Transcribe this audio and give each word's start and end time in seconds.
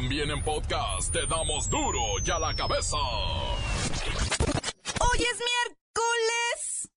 También 0.00 0.30
en 0.30 0.40
podcast 0.44 1.12
te 1.12 1.26
damos 1.26 1.68
duro 1.68 1.98
y 2.24 2.30
a 2.30 2.38
la 2.38 2.54
cabeza. 2.54 2.96
Hoy 2.96 3.58
es 5.18 5.40
miércoles. 5.50 6.88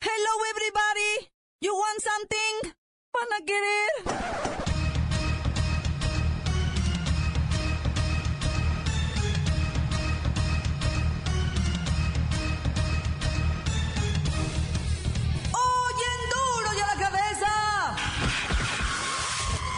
Hello 0.00 0.30
everybody. 0.50 1.30
You 1.60 1.72
want 1.72 2.02
something? 2.02 2.72
¿Van 3.14 3.32
a 3.40 3.44
querer? 3.46 3.90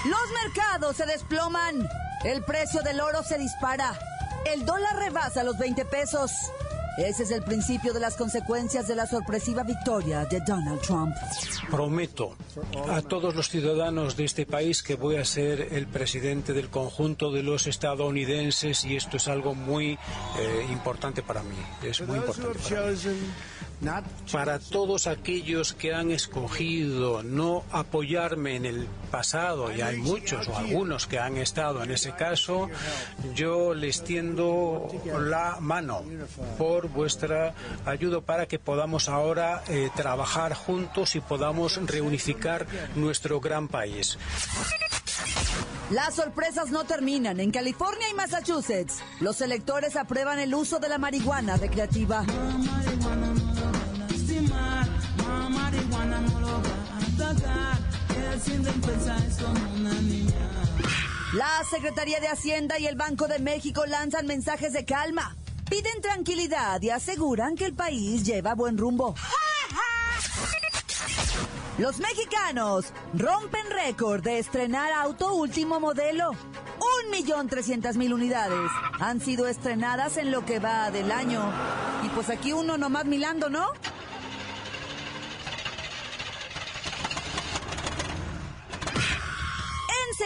Los 0.06 0.30
mercados 0.42 0.96
se 0.96 1.04
desploman. 1.04 1.86
El 2.24 2.42
precio 2.42 2.82
del 2.82 3.00
oro 3.00 3.22
se 3.24 3.36
dispara. 3.36 3.98
El 4.46 4.64
dólar 4.64 4.96
rebasa 4.96 5.42
los 5.42 5.58
20 5.58 5.84
pesos. 5.86 6.30
Ese 6.96 7.24
es 7.24 7.30
el 7.32 7.42
principio 7.42 7.92
de 7.92 7.98
las 8.00 8.16
consecuencias 8.16 8.86
de 8.86 8.94
la 8.94 9.06
sorpresiva 9.06 9.64
victoria 9.64 10.24
de 10.26 10.40
Donald 10.40 10.80
Trump. 10.82 11.16
Prometo 11.70 12.36
a 12.88 13.00
todos 13.02 13.34
los 13.34 13.48
ciudadanos 13.48 14.16
de 14.16 14.24
este 14.24 14.46
país 14.46 14.82
que 14.82 14.94
voy 14.94 15.16
a 15.16 15.24
ser 15.24 15.68
el 15.72 15.88
presidente 15.88 16.52
del 16.52 16.68
conjunto 16.68 17.32
de 17.32 17.42
los 17.42 17.66
estadounidenses 17.66 18.84
y 18.84 18.94
esto 18.94 19.16
es 19.16 19.26
algo 19.26 19.54
muy 19.54 19.98
eh, 20.38 20.66
importante 20.70 21.22
para 21.22 21.42
mí. 21.42 21.56
Es 21.82 22.06
muy 22.06 22.18
importante 22.18 22.58
para 22.58 22.90
mí. 22.90 22.96
Para 24.30 24.58
todos 24.58 25.06
aquellos 25.06 25.72
que 25.72 25.92
han 25.92 26.12
escogido 26.12 27.22
no 27.22 27.64
apoyarme 27.72 28.56
en 28.56 28.66
el 28.66 28.86
pasado, 29.10 29.72
y 29.72 29.80
hay 29.80 29.96
muchos 29.96 30.48
o 30.48 30.56
algunos 30.56 31.06
que 31.06 31.18
han 31.18 31.36
estado 31.36 31.82
en 31.82 31.90
ese 31.90 32.12
caso, 32.12 32.68
yo 33.34 33.74
les 33.74 34.04
tiendo 34.04 34.88
la 35.18 35.56
mano 35.60 36.02
por 36.58 36.88
vuestra 36.88 37.54
ayuda 37.84 38.20
para 38.20 38.46
que 38.46 38.58
podamos 38.58 39.08
ahora 39.08 39.64
eh, 39.68 39.90
trabajar 39.96 40.54
juntos 40.54 41.16
y 41.16 41.20
podamos 41.20 41.80
reunificar 41.84 42.66
nuestro 42.94 43.40
gran 43.40 43.68
país. 43.68 44.16
Las 45.90 46.14
sorpresas 46.14 46.70
no 46.70 46.84
terminan. 46.84 47.38
En 47.40 47.50
California 47.50 48.08
y 48.10 48.14
Massachusetts, 48.14 49.02
los 49.20 49.40
electores 49.42 49.96
aprueban 49.96 50.38
el 50.38 50.54
uso 50.54 50.78
de 50.78 50.88
la 50.88 50.96
marihuana 50.96 51.56
recreativa. 51.58 52.24
La 61.34 61.64
Secretaría 61.68 62.20
de 62.20 62.28
Hacienda 62.28 62.78
y 62.78 62.86
el 62.86 62.96
Banco 62.96 63.26
de 63.26 63.38
México 63.38 63.86
lanzan 63.86 64.26
mensajes 64.26 64.74
de 64.74 64.84
calma, 64.84 65.34
piden 65.70 66.02
tranquilidad 66.02 66.82
y 66.82 66.90
aseguran 66.90 67.56
que 67.56 67.64
el 67.64 67.72
país 67.72 68.24
lleva 68.24 68.54
buen 68.54 68.76
rumbo. 68.76 69.14
Los 71.78 72.00
mexicanos 72.00 72.92
rompen 73.14 73.70
récord 73.70 74.22
de 74.22 74.38
estrenar 74.38 74.92
auto 74.92 75.34
último 75.34 75.80
modelo. 75.80 76.30
Un 76.32 77.10
millón 77.10 77.48
trescientas 77.48 77.96
mil 77.96 78.12
unidades 78.12 78.70
han 79.00 79.20
sido 79.20 79.46
estrenadas 79.46 80.18
en 80.18 80.30
lo 80.30 80.44
que 80.44 80.58
va 80.58 80.90
del 80.90 81.10
año. 81.10 81.42
Y 82.04 82.08
pues 82.10 82.28
aquí 82.28 82.52
uno 82.52 82.76
nomás 82.76 83.06
milando, 83.06 83.48
¿no? 83.48 83.68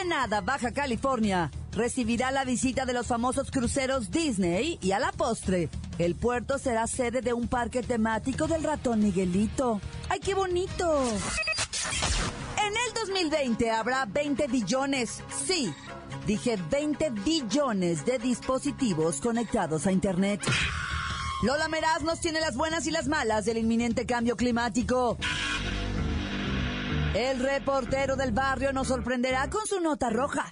Ensenada, 0.07 0.41
Baja 0.41 0.71
California, 0.71 1.51
recibirá 1.73 2.31
la 2.31 2.45
visita 2.45 2.87
de 2.87 2.93
los 2.93 3.09
famosos 3.09 3.51
cruceros 3.51 4.13
Disney 4.13 4.79
y 4.81 4.93
a 4.93 5.01
la 5.01 5.11
postre, 5.11 5.69
el 5.99 6.15
puerto 6.15 6.61
será 6.61 6.87
sede 6.87 7.23
de 7.23 7.33
un 7.33 7.49
parque 7.49 7.83
temático 7.83 8.47
del 8.47 8.63
ratón 8.63 9.01
Miguelito. 9.01 9.81
¡Ay, 10.09 10.21
qué 10.21 10.35
bonito! 10.35 11.03
En 12.57 12.69
el 12.69 12.95
2020 12.95 13.69
habrá 13.73 14.05
20 14.05 14.47
billones, 14.47 15.25
sí, 15.45 15.75
dije 16.25 16.57
20 16.71 17.11
billones 17.11 18.07
de 18.07 18.21
dispositivos 18.21 19.21
conectados 19.21 19.89
a 19.89 19.93
Internet. 19.93 20.41
Lola 21.43 21.67
Meraz 21.67 22.03
nos 22.03 22.21
tiene 22.21 22.41
las 22.41 22.55
buenas 22.55 22.87
y 22.87 22.93
las 22.93 23.09
malas 23.09 23.45
del 23.45 23.59
inminente 23.59 24.07
cambio 24.07 24.37
climático. 24.37 25.19
El 27.17 27.39
reportero 27.39 28.15
del 28.15 28.31
barrio 28.31 28.75
nos 28.75 28.89
sorprenderá 28.89 29.49
con 29.49 29.67
su 29.67 29.81
nota 29.81 30.11
roja. 30.11 30.51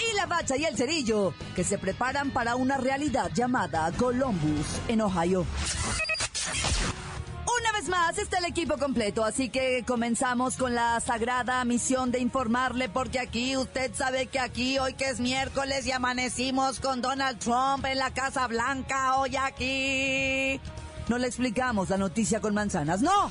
Y 0.00 0.16
la 0.16 0.26
bacha 0.26 0.56
y 0.56 0.64
el 0.64 0.76
cerillo, 0.76 1.32
que 1.54 1.62
se 1.62 1.78
preparan 1.78 2.32
para 2.32 2.56
una 2.56 2.76
realidad 2.76 3.30
llamada 3.32 3.92
Columbus, 3.96 4.66
en 4.88 5.02
Ohio. 5.02 5.46
Una 7.60 7.72
vez 7.78 7.88
más 7.88 8.18
está 8.18 8.38
el 8.38 8.46
equipo 8.46 8.78
completo, 8.78 9.24
así 9.24 9.48
que 9.48 9.84
comenzamos 9.86 10.56
con 10.56 10.74
la 10.74 10.98
sagrada 10.98 11.64
misión 11.64 12.10
de 12.10 12.18
informarle, 12.18 12.88
porque 12.88 13.20
aquí 13.20 13.56
usted 13.56 13.94
sabe 13.94 14.26
que 14.26 14.40
aquí, 14.40 14.80
hoy 14.80 14.94
que 14.94 15.04
es 15.04 15.20
miércoles 15.20 15.86
y 15.86 15.92
amanecimos 15.92 16.80
con 16.80 17.00
Donald 17.00 17.38
Trump 17.38 17.84
en 17.84 17.98
la 17.98 18.10
Casa 18.12 18.48
Blanca, 18.48 19.18
hoy 19.18 19.36
aquí. 19.36 20.60
No 21.06 21.16
le 21.16 21.28
explicamos 21.28 21.90
la 21.90 21.96
noticia 21.96 22.40
con 22.40 22.54
manzanas, 22.54 23.02
no. 23.02 23.30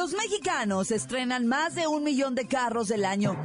Los 0.00 0.14
mexicanos 0.14 0.90
estrenan 0.92 1.46
más 1.46 1.74
de 1.74 1.86
un 1.86 2.02
millón 2.02 2.34
de 2.34 2.48
carros 2.48 2.88
del 2.88 3.04
año. 3.04 3.36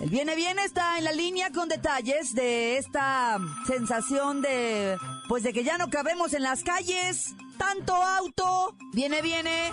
El 0.00 0.10
Viene 0.10 0.36
Bien 0.36 0.58
está 0.58 0.98
en 0.98 1.04
la 1.04 1.12
línea 1.12 1.50
con 1.52 1.68
detalles 1.68 2.34
de 2.34 2.76
esta 2.76 3.38
sensación 3.66 4.42
de, 4.42 4.98
pues 5.28 5.42
de 5.42 5.52
que 5.52 5.64
ya 5.64 5.78
no 5.78 5.88
cabemos 5.88 6.34
en 6.34 6.42
las 6.42 6.62
calles, 6.62 7.34
tanto 7.56 7.94
auto. 7.94 8.76
Viene, 8.92 9.22
viene. 9.22 9.72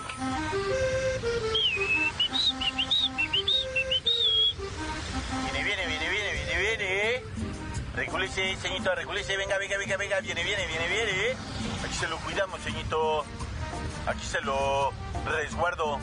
Viene, 5.42 5.64
viene, 5.64 5.86
viene, 5.86 6.10
viene, 6.10 6.32
viene, 6.32 6.58
viene. 6.58 7.22
Recúlese, 7.94 8.56
señorito, 8.56 8.94
recúlese, 8.94 9.36
venga, 9.36 9.58
venga, 9.58 9.76
venga, 9.76 9.96
venga, 9.96 10.20
viene, 10.20 10.42
viene, 10.42 10.66
viene, 10.66 10.88
viene. 10.88 11.36
Aquí 11.84 11.94
se 11.94 12.08
lo 12.08 12.16
cuidamos, 12.18 12.60
señorito. 12.60 13.24
Aquí 14.06 14.24
se 14.26 14.40
lo 14.42 14.92
resguardo. 15.24 15.98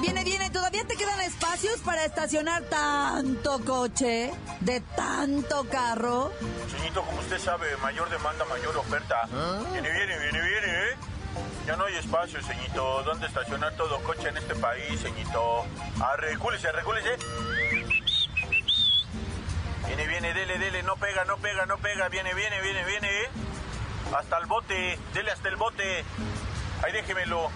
Viene, 0.00 0.24
viene, 0.24 0.50
¿todavía 0.50 0.84
te 0.84 0.96
quedan 0.96 1.20
espacios 1.20 1.78
para 1.80 2.04
estacionar 2.04 2.62
tanto 2.64 3.60
coche? 3.64 4.32
¿De 4.60 4.80
tanto 4.80 5.64
carro? 5.70 6.32
Señorito, 6.68 7.02
como 7.02 7.20
usted 7.20 7.38
sabe, 7.38 7.76
mayor 7.76 8.10
demanda, 8.10 8.44
mayor 8.46 8.76
oferta. 8.76 9.28
Viene, 9.72 9.90
viene, 9.92 10.18
viene, 10.18 10.40
viene, 10.42 10.66
¿eh? 10.66 10.96
Ya 11.66 11.76
no 11.76 11.84
hay 11.84 11.94
espacio, 11.94 12.42
señorito. 12.42 13.02
¿Dónde 13.04 13.26
estacionar 13.28 13.72
todo 13.76 14.02
coche 14.02 14.28
en 14.28 14.36
este 14.36 14.54
país, 14.56 15.00
señorito? 15.00 15.64
Ah, 16.00 16.16
recúlese, 16.16 16.72
recúlese. 16.72 17.16
Viene, 19.86 20.06
viene, 20.08 20.34
dele, 20.34 20.58
dele, 20.58 20.82
no 20.82 20.96
pega, 20.96 21.24
no 21.24 21.36
pega, 21.38 21.66
no 21.66 21.78
pega. 21.78 22.08
Viene, 22.08 22.34
viene, 22.34 22.60
viene, 22.60 22.84
viene, 22.84 23.08
¿eh? 23.08 23.28
Hasta 24.16 24.38
el 24.38 24.46
bote, 24.46 24.98
dele 25.14 25.30
hasta 25.30 25.48
el 25.48 25.56
bote. 25.56 26.04
Ahí 26.84 26.92
déjemelo. 26.92 27.48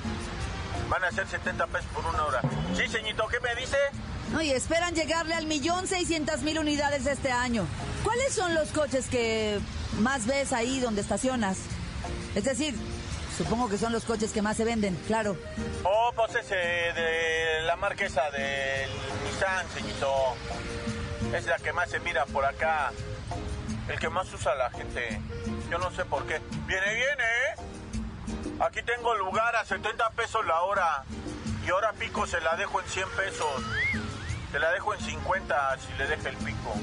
Van 0.89 1.05
a 1.05 1.13
ser 1.13 1.29
70 1.29 1.67
pesos 1.67 1.91
por 1.93 2.07
una 2.07 2.25
hora. 2.25 2.41
Sí, 2.75 2.89
señorito, 2.89 3.27
¿qué 3.29 3.41
me 3.41 3.55
dice? 3.61 3.77
No, 4.33 4.41
y 4.41 4.51
esperan 4.51 4.95
llegarle 4.95 5.35
al 5.35 5.45
millón 5.45 5.87
seiscientas 5.87 6.43
mil 6.43 6.59
unidades 6.59 7.07
este 7.07 7.31
año. 7.31 7.67
¿Cuáles 8.05 8.33
son 8.33 8.55
los 8.55 8.71
coches 8.71 9.07
que 9.09 9.61
más 10.01 10.27
ves 10.27 10.55
ahí 10.55 10.81
donde 10.81 11.03
estacionas? 11.03 11.59
Es 12.35 12.45
decir, 12.45 12.75
supongo 13.37 13.69
que 13.69 13.77
son 13.77 13.93
los 13.93 14.05
coches 14.05 14.33
que 14.33 14.41
más 14.41 14.57
se 14.57 14.65
venden, 14.65 14.95
claro. 15.07 15.37
Oh, 15.85 16.11
pues 16.17 16.35
ese 16.35 16.55
de 16.55 17.63
la 17.67 17.77
marquesa 17.77 18.31
del 18.31 18.91
Nissan, 19.25 19.67
señorito. 19.75 20.15
Es 21.35 21.45
la 21.45 21.59
que 21.59 21.75
más 21.75 21.91
se 21.91 22.01
mira 22.01 22.25
por 22.27 22.47
acá. 22.47 22.93
El 23.89 23.99
que 23.99 24.09
más 24.09 24.33
usa 24.33 24.55
la 24.55 24.71
gente. 24.71 25.21
Yo 25.71 25.77
no 25.77 25.91
sé 25.91 26.07
por 26.07 26.27
qué. 26.27 26.41
Viene, 26.67 26.95
viene, 26.95 27.25
¿eh? 27.25 27.68
Aquí 28.61 28.83
tengo 28.83 29.15
lugar 29.15 29.55
a 29.55 29.65
70 29.65 30.11
pesos 30.11 30.45
la 30.47 30.63
hora. 30.63 31.05
Y 31.65 31.71
ahora 31.71 31.93
pico 31.93 32.27
se 32.27 32.41
la 32.41 32.57
dejo 32.57 32.81
en 32.81 32.89
100 32.89 33.09
pesos. 33.11 33.47
Se 34.51 34.59
la 34.59 34.73
dejo 34.73 34.95
en 34.95 35.01
50 35.01 35.77
si 35.79 35.93
le 35.99 36.07
deja 36.09 36.29
el 36.29 36.37
pico. 36.39 36.75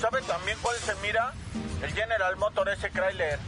¿Sabe 0.00 0.22
también 0.22 0.56
cuál 0.62 0.76
se 0.76 0.94
mira? 0.96 1.32
El 1.82 1.92
General 1.92 2.36
Motor 2.36 2.68
ese 2.68 2.90
Chrysler. 2.90 3.38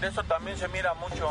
De 0.00 0.08
eso 0.08 0.24
también 0.24 0.58
se 0.58 0.66
mira 0.68 0.94
mucho. 0.94 1.30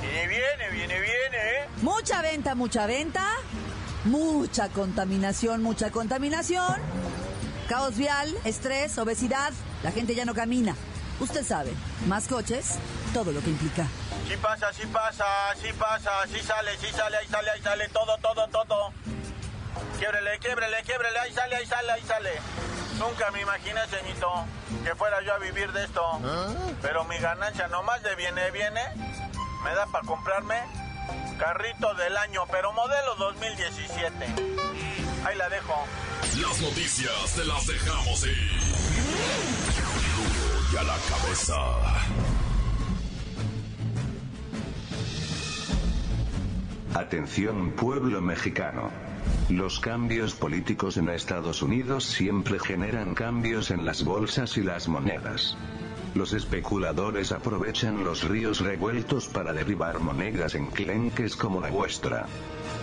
Viene, 0.00 0.26
viene, 0.28 0.70
viene, 0.72 1.00
viene, 1.00 1.36
¿eh? 1.36 1.68
Mucha 1.80 2.20
venta, 2.20 2.54
mucha 2.54 2.86
venta. 2.86 3.26
Mucha 4.04 4.68
contaminación, 4.68 5.62
mucha 5.62 5.90
contaminación. 5.90 6.76
Caos 7.68 7.96
vial, 7.96 8.36
estrés, 8.44 8.98
obesidad. 8.98 9.52
La 9.82 9.90
gente 9.90 10.14
ya 10.14 10.26
no 10.26 10.34
camina. 10.34 10.76
Usted 11.20 11.44
sabe, 11.44 11.72
más 12.06 12.26
coches, 12.26 12.78
todo 13.12 13.30
lo 13.32 13.40
que 13.40 13.50
implica. 13.50 13.86
Sí 14.28 14.36
pasa, 14.36 14.72
sí 14.72 14.86
pasa, 14.86 15.24
sí 15.60 15.72
pasa, 15.78 16.10
sí 16.26 16.40
sale, 16.40 16.76
sí 16.78 16.88
sale, 16.92 17.16
ahí 17.18 17.26
sale, 17.28 17.50
ahí 17.50 17.62
sale, 17.62 17.88
todo, 17.88 18.16
todo, 18.18 18.48
todo. 18.48 18.92
Quiebrele, 19.98 20.38
quiebrele, 20.40 20.82
quiebrele, 20.82 21.18
ahí 21.18 21.32
sale, 21.32 21.56
ahí 21.56 21.66
sale, 21.66 21.92
ahí 21.92 22.02
sale. 22.02 22.30
Nunca 22.98 23.30
me 23.30 23.42
imaginé, 23.42 23.80
ceñito, 23.88 24.44
que 24.84 24.94
fuera 24.96 25.22
yo 25.22 25.34
a 25.34 25.38
vivir 25.38 25.72
de 25.72 25.84
esto. 25.84 26.02
Pero 26.82 27.04
mi 27.04 27.18
ganancia 27.18 27.68
nomás 27.68 28.02
de 28.02 28.14
viene, 28.16 28.50
viene, 28.50 28.82
me 29.62 29.74
da 29.74 29.86
para 29.86 30.04
comprarme 30.06 30.56
carrito 31.38 31.94
del 31.94 32.16
año, 32.16 32.46
pero 32.50 32.72
modelo 32.72 33.14
2017. 33.16 34.26
Ahí 35.24 35.36
la 35.36 35.48
dejo. 35.48 35.86
Las 36.40 36.60
noticias 36.60 37.32
te 37.34 37.44
las 37.44 37.66
dejamos 37.66 38.24
ir. 38.26 38.83
La 40.86 40.98
cabeza. 41.08 41.54
Atención 46.94 47.70
pueblo 47.70 48.20
mexicano. 48.20 48.90
Los 49.48 49.80
cambios 49.80 50.34
políticos 50.34 50.96
en 50.96 51.08
Estados 51.08 51.62
Unidos 51.62 52.04
siempre 52.04 52.58
generan 52.58 53.14
cambios 53.14 53.70
en 53.70 53.84
las 53.84 54.04
bolsas 54.04 54.56
y 54.58 54.62
las 54.62 54.88
monedas. 54.88 55.56
Los 56.14 56.32
especuladores 56.32 57.32
aprovechan 57.32 58.04
los 58.04 58.22
ríos 58.22 58.60
revueltos 58.60 59.28
para 59.28 59.52
derribar 59.52 60.00
monedas 60.00 60.54
enclenques 60.54 61.34
como 61.34 61.60
la 61.60 61.70
vuestra. 61.70 62.26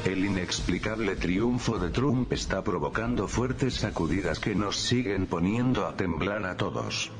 El 0.05 0.25
inexplicable 0.25 1.15
triunfo 1.15 1.77
de 1.77 1.89
Trump 1.91 2.33
está 2.33 2.63
provocando 2.63 3.27
fuertes 3.27 3.75
sacudidas 3.75 4.39
que 4.39 4.55
nos 4.55 4.75
siguen 4.77 5.27
poniendo 5.27 5.85
a 5.85 5.95
temblar 5.95 6.45
a 6.45 6.57
todos. 6.57 7.11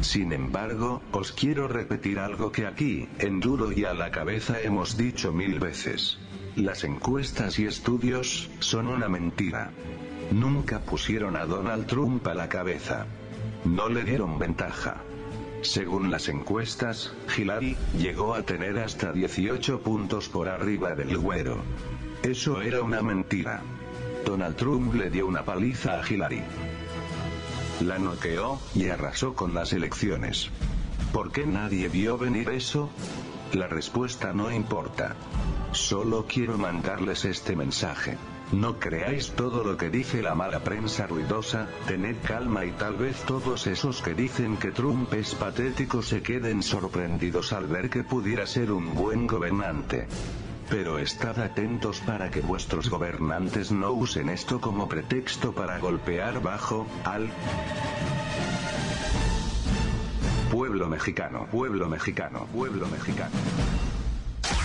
Sin 0.00 0.32
embargo, 0.32 1.02
os 1.12 1.32
quiero 1.32 1.68
repetir 1.68 2.18
algo 2.18 2.52
que 2.52 2.66
aquí, 2.66 3.08
en 3.18 3.40
duro 3.40 3.72
y 3.72 3.84
a 3.84 3.94
la 3.94 4.10
cabeza 4.10 4.60
hemos 4.60 4.96
dicho 4.96 5.32
mil 5.32 5.58
veces. 5.58 6.18
Las 6.56 6.84
encuestas 6.84 7.58
y 7.58 7.66
estudios, 7.66 8.50
son 8.60 8.88
una 8.88 9.08
mentira. 9.08 9.70
Nunca 10.30 10.80
pusieron 10.80 11.36
a 11.36 11.46
Donald 11.46 11.86
Trump 11.86 12.26
a 12.26 12.34
la 12.34 12.48
cabeza. 12.48 13.06
No 13.64 13.88
le 13.88 14.04
dieron 14.04 14.38
ventaja. 14.38 15.02
Según 15.62 16.10
las 16.10 16.28
encuestas, 16.28 17.14
Hillary 17.36 17.76
llegó 17.98 18.34
a 18.34 18.42
tener 18.42 18.78
hasta 18.78 19.12
18 19.12 19.80
puntos 19.80 20.28
por 20.28 20.48
arriba 20.48 20.94
del 20.94 21.16
güero. 21.16 21.56
Eso 22.22 22.60
era 22.60 22.82
una 22.82 23.00
mentira. 23.00 23.62
Donald 24.24 24.56
Trump 24.56 24.94
le 24.94 25.10
dio 25.10 25.26
una 25.26 25.44
paliza 25.44 26.00
a 26.00 26.06
Hillary. 26.06 26.42
La 27.80 27.98
noqueó, 27.98 28.60
y 28.74 28.88
arrasó 28.88 29.34
con 29.34 29.52
las 29.52 29.72
elecciones. 29.72 30.50
¿Por 31.12 31.32
qué 31.32 31.46
nadie 31.46 31.88
vio 31.88 32.16
venir 32.16 32.48
eso? 32.50 32.88
La 33.52 33.66
respuesta 33.66 34.32
no 34.32 34.50
importa. 34.50 35.16
Solo 35.72 36.26
quiero 36.28 36.56
mandarles 36.56 37.24
este 37.24 37.56
mensaje. 37.56 38.16
No 38.52 38.78
creáis 38.78 39.32
todo 39.32 39.64
lo 39.64 39.76
que 39.76 39.90
dice 39.90 40.22
la 40.22 40.34
mala 40.34 40.60
prensa 40.60 41.06
ruidosa, 41.06 41.66
tened 41.88 42.16
calma 42.22 42.64
y 42.64 42.70
tal 42.72 42.96
vez 42.96 43.16
todos 43.22 43.66
esos 43.66 44.02
que 44.02 44.14
dicen 44.14 44.56
que 44.56 44.70
Trump 44.70 45.12
es 45.14 45.34
patético 45.34 46.02
se 46.02 46.22
queden 46.22 46.62
sorprendidos 46.62 47.52
al 47.52 47.66
ver 47.66 47.90
que 47.90 48.04
pudiera 48.04 48.46
ser 48.46 48.70
un 48.70 48.94
buen 48.94 49.26
gobernante. 49.26 50.06
Pero 50.74 50.98
estad 50.98 51.38
atentos 51.38 52.00
para 52.00 52.32
que 52.32 52.40
vuestros 52.40 52.90
gobernantes 52.90 53.70
no 53.70 53.92
usen 53.92 54.28
esto 54.28 54.60
como 54.60 54.88
pretexto 54.88 55.52
para 55.52 55.78
golpear 55.78 56.42
bajo, 56.42 56.84
al 57.04 57.30
pueblo 60.50 60.88
mexicano, 60.88 61.46
pueblo 61.52 61.88
mexicano, 61.88 62.48
pueblo 62.52 62.88
mexicano. 62.88 63.30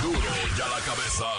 Duro 0.01 0.17
y 0.17 0.61
a 0.61 0.67
la 0.67 0.79
cabeza. 0.89 1.29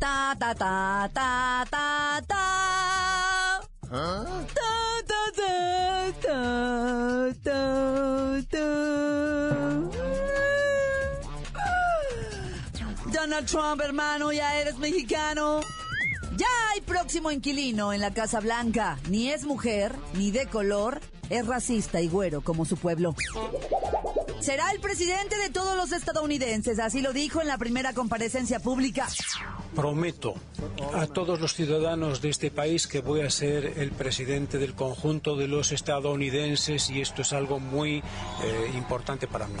Ta 0.00 0.34
ta 0.36 0.52
ta 0.52 1.08
ta 1.14 1.66
ta 1.70 2.22
ta. 2.26 3.60
Ta 3.88 4.66
ta 5.06 5.22
ta 5.36 5.52
ta 6.20 6.40
ta 7.44 7.60
ta. 8.50 9.99
Donald 13.30 13.48
Trump, 13.48 13.80
hermano, 13.80 14.32
ya 14.32 14.60
eres 14.60 14.76
mexicano. 14.78 15.60
Ya 16.36 16.48
hay 16.72 16.80
próximo 16.80 17.30
inquilino 17.30 17.92
en 17.92 18.00
la 18.00 18.12
Casa 18.12 18.40
Blanca. 18.40 18.98
Ni 19.08 19.30
es 19.30 19.44
mujer, 19.44 19.94
ni 20.14 20.32
de 20.32 20.46
color, 20.46 21.00
es 21.28 21.46
racista 21.46 22.00
y 22.00 22.08
güero 22.08 22.40
como 22.40 22.64
su 22.64 22.76
pueblo. 22.76 23.14
Será 24.40 24.72
el 24.72 24.80
presidente 24.80 25.36
de 25.38 25.48
todos 25.48 25.76
los 25.76 25.92
estadounidenses, 25.92 26.80
así 26.80 27.02
lo 27.02 27.12
dijo 27.12 27.40
en 27.40 27.46
la 27.46 27.56
primera 27.56 27.92
comparecencia 27.92 28.58
pública. 28.58 29.06
Prometo 29.76 30.34
a 30.92 31.06
todos 31.06 31.38
los 31.38 31.54
ciudadanos 31.54 32.20
de 32.22 32.30
este 32.30 32.50
país 32.50 32.88
que 32.88 33.00
voy 33.00 33.20
a 33.20 33.30
ser 33.30 33.74
el 33.76 33.92
presidente 33.92 34.58
del 34.58 34.74
conjunto 34.74 35.36
de 35.36 35.46
los 35.46 35.70
estadounidenses 35.70 36.90
y 36.90 37.00
esto 37.00 37.22
es 37.22 37.32
algo 37.32 37.60
muy 37.60 37.98
eh, 38.42 38.72
importante 38.74 39.28
para 39.28 39.46
mí. 39.46 39.60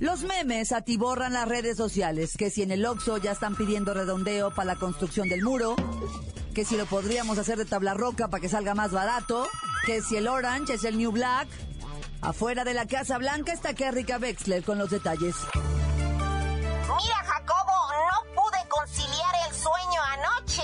Los 0.00 0.22
memes 0.22 0.72
atiborran 0.72 1.34
las 1.34 1.46
redes 1.46 1.76
sociales, 1.76 2.34
que 2.38 2.50
si 2.50 2.62
en 2.62 2.70
el 2.70 2.86
Oxxo 2.86 3.18
ya 3.18 3.32
están 3.32 3.54
pidiendo 3.54 3.92
redondeo 3.92 4.50
para 4.50 4.72
la 4.72 4.76
construcción 4.76 5.28
del 5.28 5.42
muro, 5.42 5.76
que 6.54 6.64
si 6.64 6.78
lo 6.78 6.86
podríamos 6.86 7.36
hacer 7.36 7.58
de 7.58 7.66
tabla 7.66 7.92
roca 7.92 8.28
para 8.28 8.40
que 8.40 8.48
salga 8.48 8.74
más 8.74 8.92
barato, 8.92 9.46
que 9.84 10.00
si 10.00 10.16
el 10.16 10.26
Orange 10.26 10.72
es 10.74 10.84
el 10.84 10.96
New 10.96 11.12
Black. 11.12 11.48
Afuera 12.22 12.64
de 12.64 12.72
la 12.72 12.86
Casa 12.86 13.18
Blanca 13.18 13.52
está 13.52 13.74
Kerrika 13.74 14.16
Wexler 14.16 14.64
con 14.64 14.78
los 14.78 14.88
detalles. 14.88 15.36
Mira, 15.54 17.16
Jacobo, 17.22 17.72
no 18.10 18.42
pude 18.42 18.68
conciliar 18.68 19.34
el 19.48 19.54
sueño 19.54 20.00
anoche. 20.14 20.62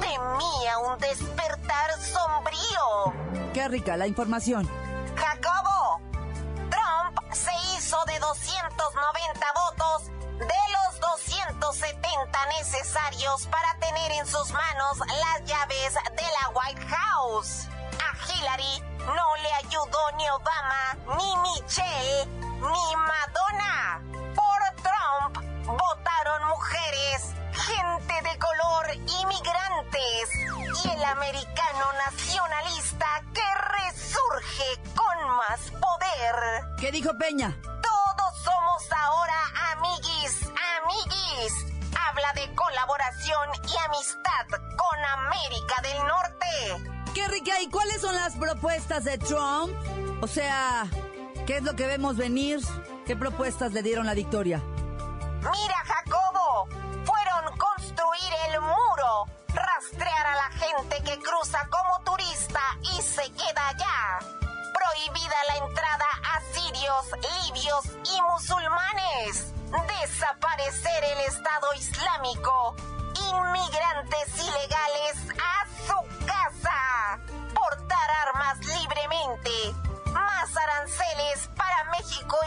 Temía 0.00 0.78
un 0.78 0.98
despertar 0.98 1.90
sombrío. 2.00 3.52
Kerrika, 3.52 3.98
la 3.98 4.06
información. 4.06 4.66
Jacobo, 5.16 5.69
de 7.90 8.20
290 8.20 9.46
votos 9.52 10.06
de 10.38 10.46
los 10.46 11.00
270 11.00 12.46
necesarios 12.58 13.48
para 13.48 13.76
tener 13.80 14.12
en 14.12 14.26
sus 14.28 14.48
manos 14.52 14.98
las 14.98 15.44
llaves 15.44 15.94
de 15.94 16.22
la 16.22 16.48
White 16.50 16.86
House. 16.86 17.66
A 17.98 18.32
Hillary 18.32 18.80
no 19.06 19.36
le 19.42 19.52
ayudó 19.54 20.12
ni 20.16 20.30
Obama, 20.30 20.96
ni 21.18 21.36
Michelle, 21.38 22.26
ni 22.26 22.96
Madonna. 22.96 24.00
Por 24.36 24.62
Trump 24.84 25.38
votaron 25.66 26.48
mujeres, 26.48 27.34
gente 27.52 28.14
de 28.22 28.38
color, 28.38 28.94
inmigrantes 29.20 30.30
y 30.84 30.90
el 30.90 31.04
americano 31.04 31.92
nacionalista 32.06 33.24
que 33.34 33.54
resurge 33.82 34.80
con 34.94 35.28
más 35.36 35.60
poder. 35.72 36.76
¿Qué 36.78 36.92
dijo 36.92 37.18
Peña? 37.18 37.60
América 45.50 45.82
del 45.82 45.98
Norte. 46.06 46.90
Qué 47.12 47.26
rica, 47.28 47.60
¿y 47.60 47.68
cuáles 47.68 48.00
son 48.00 48.14
las 48.14 48.36
propuestas 48.36 49.04
de 49.04 49.18
Trump? 49.18 49.72
O 50.20 50.26
sea, 50.26 50.86
¿qué 51.46 51.56
es 51.56 51.62
lo 51.64 51.74
que 51.74 51.86
vemos 51.86 52.16
venir? 52.16 52.60
¿Qué 53.04 53.16
propuestas 53.16 53.72
le 53.72 53.82
dieron 53.82 54.06
la 54.06 54.14
victoria? 54.14 54.62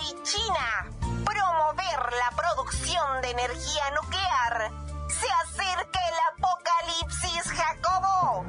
Y 0.02 0.24
China, 0.24 0.90
promover 1.26 2.14
la 2.14 2.36
producción 2.36 3.22
de 3.22 3.32
energía 3.32 3.84
nuclear. 4.02 4.72
Se 5.10 5.28
acerca 5.44 6.00
el 6.08 6.16
apocalipsis, 6.38 7.44
Jacobo. 7.52 8.46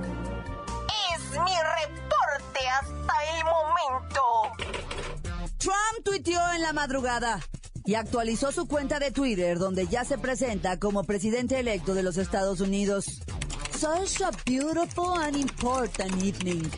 Es 1.12 1.30
mi 1.30 1.54
reporte 1.54 2.68
hasta 2.68 3.14
el 3.36 3.44
momento. 3.44 4.22
Trump 5.58 6.04
tuiteó 6.04 6.52
en 6.52 6.62
la 6.62 6.72
madrugada 6.72 7.40
y 7.84 7.96
actualizó 7.96 8.52
su 8.52 8.68
cuenta 8.68 9.00
de 9.00 9.10
Twitter 9.10 9.58
donde 9.58 9.88
ya 9.88 10.04
se 10.04 10.18
presenta 10.18 10.78
como 10.78 11.02
presidente 11.02 11.58
electo 11.58 11.94
de 11.94 12.04
los 12.04 12.16
Estados 12.16 12.60
Unidos. 12.60 13.06
Such 13.72 14.22
a 14.22 14.30
beautiful 14.46 15.18
and 15.18 15.36
important 15.36 16.22
evening. 16.22 16.70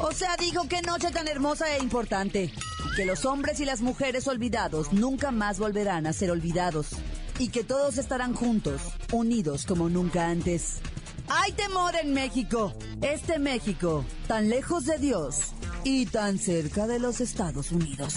O 0.00 0.12
sea, 0.12 0.36
dijo 0.38 0.68
que 0.68 0.80
noche 0.82 1.10
tan 1.10 1.26
hermosa 1.26 1.74
e 1.74 1.78
importante. 1.80 2.52
Que 2.94 3.04
los 3.04 3.24
hombres 3.24 3.58
y 3.58 3.64
las 3.64 3.80
mujeres 3.80 4.28
olvidados 4.28 4.92
nunca 4.92 5.32
más 5.32 5.58
volverán 5.58 6.06
a 6.06 6.12
ser 6.12 6.30
olvidados. 6.30 6.90
Y 7.38 7.48
que 7.48 7.64
todos 7.64 7.98
estarán 7.98 8.34
juntos, 8.34 8.80
unidos 9.12 9.66
como 9.66 9.88
nunca 9.88 10.28
antes. 10.28 10.80
Hay 11.28 11.52
temor 11.52 11.96
en 11.96 12.14
México. 12.14 12.72
Este 13.02 13.38
México, 13.38 14.04
tan 14.28 14.48
lejos 14.48 14.86
de 14.86 14.98
Dios 14.98 15.52
y 15.82 16.06
tan 16.06 16.38
cerca 16.38 16.86
de 16.86 17.00
los 17.00 17.20
Estados 17.20 17.72
Unidos. 17.72 18.14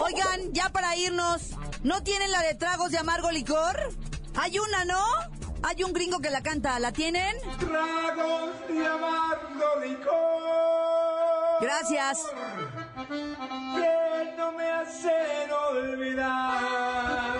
Oigan, 0.00 0.52
ya 0.52 0.68
para 0.68 0.94
irnos, 0.96 1.52
¿no 1.82 2.02
tienen 2.02 2.30
la 2.30 2.42
de 2.42 2.54
tragos 2.54 2.90
de 2.90 2.98
amargo 2.98 3.30
licor? 3.30 3.92
Hay 4.34 4.58
una, 4.58 4.84
¿no? 4.84 5.04
Hay 5.62 5.82
un 5.82 5.92
gringo 5.92 6.20
que 6.20 6.30
la 6.30 6.42
canta, 6.42 6.78
¿la 6.78 6.92
tienen? 6.92 7.34
Tragos 7.58 8.68
de 8.68 8.86
amargo 8.86 9.80
licor. 9.84 10.77
Gracias. 11.60 12.24
Que 13.08 14.34
no 14.36 14.52
me 14.52 14.70
hacen 14.70 15.50
olvidar. 15.50 17.36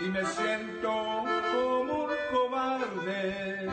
Y 0.00 0.04
me 0.04 0.24
siento 0.26 1.24
como 1.52 2.04
un 2.04 2.10
cobarde. 2.32 3.68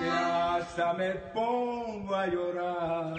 Que 0.00 0.10
hasta 0.10 0.92
me 0.94 1.10
pongo 1.32 2.14
a 2.14 2.26
llorar. 2.26 3.14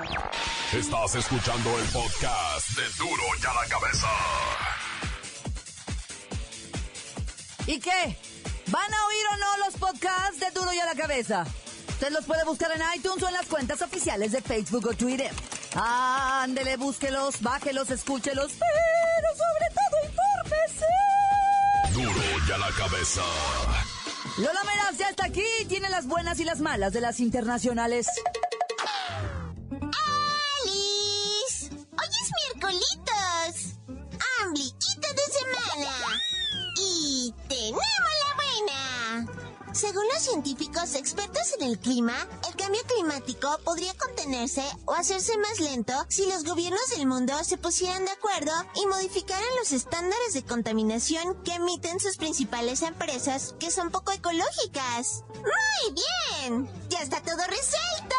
Estás 0.74 1.16
escuchando 1.16 1.80
el 1.80 1.86
podcast 1.86 2.70
de 2.72 2.84
Duro 2.98 3.24
y 3.42 3.46
a 3.46 3.54
la 3.54 3.68
Cabeza. 3.70 4.08
¿Y 7.68 7.80
qué? 7.80 8.18
¿Van 8.68 8.94
a 8.94 9.06
oír 9.08 9.26
o 9.34 9.38
no 9.38 9.66
los 9.66 9.76
podcasts 9.76 10.40
de 10.40 10.52
Duro 10.52 10.74
y 10.74 10.80
a 10.80 10.86
la 10.86 10.96
Cabeza? 10.96 11.46
Usted 11.98 12.12
los 12.12 12.26
puede 12.26 12.44
buscar 12.44 12.70
en 12.76 12.82
iTunes 12.96 13.24
o 13.24 13.28
en 13.28 13.34
las 13.34 13.48
cuentas 13.48 13.82
oficiales 13.82 14.32
de 14.32 14.40
Facebook 14.40 14.86
o 14.86 14.94
Twitter. 14.94 15.32
Ándele, 15.74 16.78
búsquelos, 16.78 17.42
bájelos, 17.42 17.90
escúchelos, 17.90 18.52
pero 18.52 19.30
sobre 19.34 19.68
todo 19.74 19.98
infórmese. 20.54 20.86
Duro 21.94 22.22
y 22.48 22.52
a 22.52 22.58
la 22.60 22.70
Cabeza. 22.78 23.24
Lola 24.38 24.64
Meraz 24.64 24.96
ya 25.00 25.10
está 25.10 25.26
aquí, 25.26 25.42
tiene 25.68 25.90
las 25.90 26.06
buenas 26.06 26.40
y 26.40 26.44
las 26.44 26.60
malas 26.60 26.94
de 26.94 27.02
las 27.02 27.20
internacionales. 27.20 28.06
Científicos 40.44 40.94
expertos 40.94 41.56
en 41.60 41.66
el 41.68 41.80
clima, 41.80 42.14
el 42.48 42.56
cambio 42.56 42.82
climático 42.84 43.48
podría 43.64 43.92
contenerse 43.96 44.62
o 44.86 44.94
hacerse 44.94 45.36
más 45.40 45.60
lento 45.60 45.94
si 46.10 46.28
los 46.28 46.44
gobiernos 46.44 46.90
del 46.96 47.08
mundo 47.08 47.34
se 47.44 47.58
pusieran 47.58 48.06
de 48.06 48.12
acuerdo 48.12 48.52
y 48.76 48.86
modificaran 48.86 49.48
los 49.58 49.72
estándares 49.72 50.34
de 50.34 50.44
contaminación 50.44 51.42
que 51.44 51.56
emiten 51.56 52.00
sus 52.00 52.18
principales 52.18 52.84
empresas 52.84 53.56
que 53.60 53.72
son 53.72 53.90
poco 53.90 54.12
ecológicas. 54.12 55.24
¡Muy 55.38 55.96
bien! 55.96 56.70
¡Ya 56.90 57.02
está 57.02 57.20
todo 57.22 57.44
resuelto! 57.48 58.16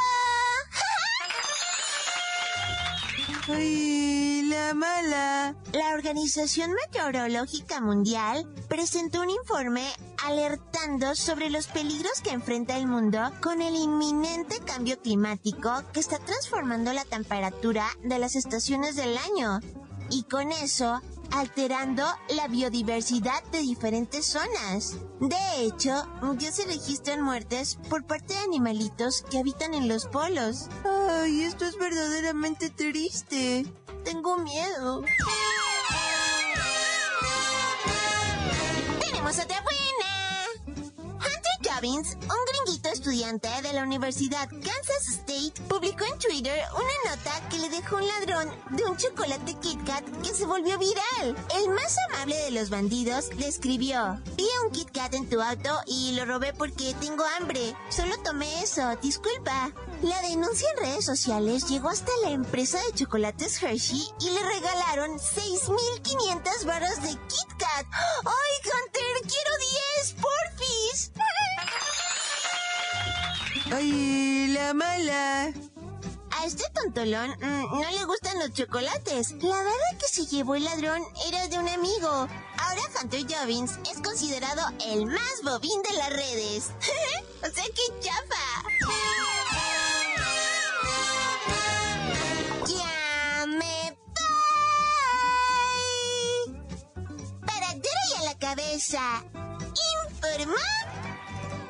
¡Ay, 3.48 4.42
la 4.42 4.74
mala! 4.74 5.54
La 5.72 5.94
Organización 5.94 6.72
Meteorológica 6.72 7.80
Mundial 7.80 8.52
presentó 8.68 9.20
un 9.20 9.30
informe 9.30 9.88
alertando 10.24 11.14
sobre 11.14 11.50
los 11.50 11.66
peligros 11.66 12.20
que 12.22 12.30
enfrenta 12.30 12.76
el 12.76 12.86
mundo 12.86 13.18
con 13.42 13.62
el 13.62 13.74
inminente 13.74 14.60
cambio 14.60 15.00
climático 15.00 15.70
que 15.92 16.00
está 16.00 16.18
transformando 16.18 16.92
la 16.92 17.04
temperatura 17.04 17.86
de 18.02 18.18
las 18.18 18.36
estaciones 18.36 18.96
del 18.96 19.16
año. 19.18 19.60
Y 20.10 20.22
con 20.24 20.52
eso, 20.52 21.00
alterando 21.32 22.04
la 22.34 22.48
biodiversidad 22.48 23.42
de 23.52 23.58
diferentes 23.58 24.26
zonas. 24.26 24.96
De 25.20 25.62
hecho, 25.62 26.06
ya 26.38 26.52
se 26.52 26.66
registran 26.66 27.22
muertes 27.22 27.78
por 27.88 28.04
parte 28.04 28.34
de 28.34 28.40
animalitos 28.40 29.22
que 29.30 29.38
habitan 29.38 29.72
en 29.74 29.88
los 29.88 30.06
polos. 30.06 30.68
Ay, 30.84 31.42
esto 31.42 31.64
es 31.66 31.76
verdaderamente 31.76 32.70
triste. 32.70 33.66
Tengo 34.04 34.38
miedo. 34.38 35.02
Tenemos 39.00 39.38
otra 39.38 39.60
buena. 39.62 39.77
Hunter 41.78 41.90
Jobbins, 41.90 42.16
un 42.22 42.64
gringuito 42.64 42.88
estudiante 42.88 43.48
de 43.62 43.72
la 43.72 43.82
Universidad 43.82 44.48
Kansas 44.48 45.08
State, 45.08 45.52
publicó 45.68 46.04
en 46.04 46.18
Twitter 46.18 46.60
una 46.74 47.14
nota 47.14 47.48
que 47.48 47.58
le 47.58 47.68
dejó 47.68 47.96
un 47.96 48.06
ladrón 48.06 48.50
de 48.70 48.84
un 48.84 48.96
chocolate 48.96 49.54
Kit 49.60 49.84
Kat 49.84 50.04
que 50.22 50.34
se 50.34 50.44
volvió 50.44 50.78
viral. 50.78 51.36
El 51.56 51.70
más 51.70 51.96
amable 52.08 52.36
de 52.36 52.50
los 52.50 52.70
bandidos 52.70 53.32
le 53.36 53.46
escribió, 53.46 54.20
vi 54.36 54.46
un 54.64 54.72
Kit 54.72 54.90
Kat 54.90 55.14
en 55.14 55.28
tu 55.28 55.40
auto 55.40 55.70
y 55.86 56.12
lo 56.12 56.24
robé 56.24 56.52
porque 56.52 56.94
tengo 57.00 57.24
hambre. 57.38 57.74
Solo 57.90 58.18
tomé 58.18 58.62
eso, 58.62 58.96
disculpa. 59.02 59.72
La 60.02 60.20
denuncia 60.22 60.68
en 60.70 60.84
redes 60.84 61.04
sociales 61.04 61.68
llegó 61.68 61.90
hasta 61.90 62.12
la 62.22 62.30
empresa 62.30 62.78
de 62.84 62.94
chocolates 62.94 63.62
Hershey 63.62 64.02
y 64.20 64.30
le 64.30 64.42
regalaron 64.42 65.18
6.500 65.18 66.64
barras 66.64 67.02
de 67.02 67.10
Kit 67.10 67.50
Kat. 67.58 67.86
¡Ay, 68.24 68.54
Hunter, 68.64 69.28
quiero 69.28 69.50
10, 70.02 70.14
porfis! 70.14 71.12
¡Ay, 73.70 74.48
la 74.48 74.72
mala! 74.72 75.52
A 76.30 76.46
este 76.46 76.64
tontolón 76.72 77.30
mm, 77.38 77.80
no 77.80 77.90
le 77.90 78.04
gustan 78.06 78.38
los 78.38 78.52
chocolates. 78.54 79.32
La 79.42 79.56
verdad 79.58 79.98
que 79.98 80.08
se 80.08 80.24
llevó 80.24 80.54
el 80.54 80.64
ladrón 80.64 81.02
era 81.26 81.48
de 81.48 81.58
un 81.58 81.68
amigo. 81.68 82.08
Ahora 82.08 82.82
Hunter 83.02 83.26
Jobbins 83.28 83.78
es 83.90 84.00
considerado 84.00 84.62
el 84.86 85.04
más 85.06 85.42
bobín 85.44 85.82
de 85.82 85.92
las 85.98 86.10
redes. 86.10 86.70
o 87.42 87.46
sea 87.46 87.64
que 87.64 88.00
chafa. 88.00 88.62
Ya 92.66 93.46
me 93.46 93.98
voy. 96.46 96.62
Para 97.44 97.74
y 97.74 97.78
a 98.18 98.22
la 98.22 98.38
cabeza. 98.38 99.24
Informó 100.06 100.56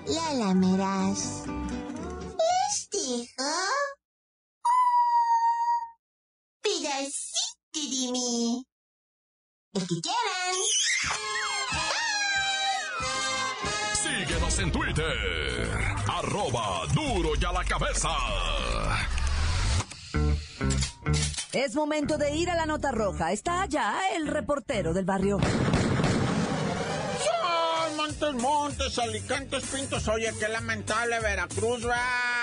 Lala 0.06 0.54
Meraz. 0.54 1.57
Digo 3.08 3.24
pedacito 6.60 7.72
de 7.72 8.12
mí. 8.12 8.66
El 9.72 9.82
que 9.86 9.94
quieran. 10.02 10.56
Síguenos 13.94 14.58
en 14.58 14.72
Twitter. 14.72 15.70
Arroba 16.06 16.86
Duro 16.92 17.30
y 17.40 17.44
a 17.46 17.52
la 17.52 17.64
Cabeza. 17.64 18.10
Es 21.54 21.74
momento 21.74 22.18
de 22.18 22.36
ir 22.36 22.50
a 22.50 22.56
la 22.56 22.66
nota 22.66 22.92
roja. 22.92 23.32
Está 23.32 23.62
allá 23.62 24.00
el 24.16 24.26
reportero 24.26 24.92
del 24.92 25.06
barrio. 25.06 25.38
Montes, 27.96 28.34
Montes, 28.34 28.98
Alicantes, 28.98 29.64
Pintos. 29.64 30.08
Oye, 30.08 30.30
qué 30.38 30.48
lamentable 30.48 31.20
Veracruz, 31.20 31.86
va. 31.86 32.37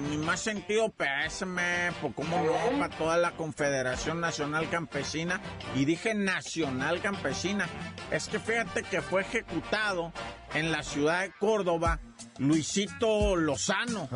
Mi 0.00 0.18
más 0.18 0.40
sentido 0.40 0.90
pésame, 0.90 1.92
pues 2.00 2.12
cómo 2.14 2.42
no, 2.42 2.78
para 2.78 2.96
toda 2.96 3.16
la 3.16 3.32
Confederación 3.32 4.20
Nacional 4.20 4.68
Campesina. 4.68 5.40
Y 5.74 5.84
dije 5.84 6.14
Nacional 6.14 7.00
Campesina. 7.00 7.66
Es 8.10 8.28
que 8.28 8.38
fíjate 8.38 8.82
que 8.82 9.00
fue 9.00 9.22
ejecutado 9.22 10.12
en 10.54 10.72
la 10.72 10.82
ciudad 10.82 11.22
de 11.22 11.32
Córdoba 11.38 12.00
Luisito 12.38 13.34
Lozano, 13.36 14.08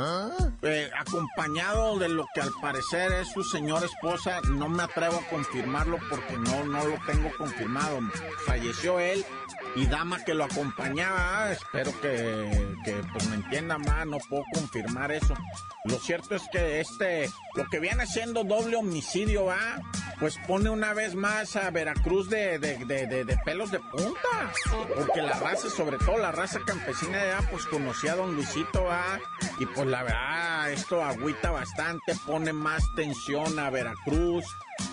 eh, 0.63 0.91
acompañado 0.99 1.99
de 1.99 2.09
lo 2.09 2.27
que 2.35 2.41
al 2.41 2.51
parecer 2.61 3.13
es 3.13 3.29
su 3.33 3.43
señora 3.43 3.87
esposa. 3.87 4.41
No 4.51 4.69
me 4.69 4.83
atrevo 4.83 5.17
a 5.17 5.29
confirmarlo 5.29 5.99
porque 6.09 6.37
no, 6.37 6.65
no 6.65 6.85
lo 6.85 6.99
tengo 7.07 7.31
confirmado. 7.39 8.01
Falleció 8.47 9.01
él 9.01 9.25
y 9.75 9.87
dama 9.87 10.23
que 10.25 10.35
lo 10.35 10.45
acompañaba. 10.45 11.51
Espero 11.51 11.93
que, 12.01 12.75
que 12.85 13.03
pues, 13.13 13.27
me 13.29 13.37
entienda 13.37 13.79
más, 13.79 14.07
no 14.07 14.19
puedo 14.29 14.45
confirmar 14.55 15.13
eso. 15.13 15.35
Lo 15.85 15.99
cierto 15.99 16.35
es 16.35 16.43
que 16.53 16.81
este, 16.81 17.31
lo 17.55 17.67
que 17.71 17.81
viene 17.81 18.07
siendo 18.07 18.45
doble 18.45 18.77
homicidio, 18.77 19.47
va, 19.47 19.81
pues 20.21 20.39
pone 20.47 20.69
una 20.69 20.93
vez 20.93 21.15
más 21.15 21.57
a 21.57 21.71
Veracruz 21.71 22.29
de, 22.29 22.59
de, 22.59 22.77
de, 22.85 23.25
de, 23.25 23.37
pelos 23.39 23.71
de 23.71 23.81
punta. 23.81 24.53
Porque 24.95 25.23
la 25.23 25.33
raza, 25.33 25.71
sobre 25.71 25.97
todo 25.99 26.19
la 26.19 26.31
raza 26.31 26.61
campesina 26.65 27.17
de 27.17 27.33
allá, 27.33 27.49
pues 27.51 27.65
conocía 27.67 28.13
a 28.13 28.17
don 28.17 28.35
Luisito, 28.37 28.85
va, 28.85 29.19
y 29.59 29.67
pues 29.67 29.87
la 29.87 30.03
verdad, 30.03 30.71
esto 30.71 31.03
agüita 31.03 31.51
bastante, 31.51 32.15
pone 32.27 32.53
más 32.53 32.83
tensión 32.95 33.59
a 33.59 33.71
Veracruz, 33.71 34.45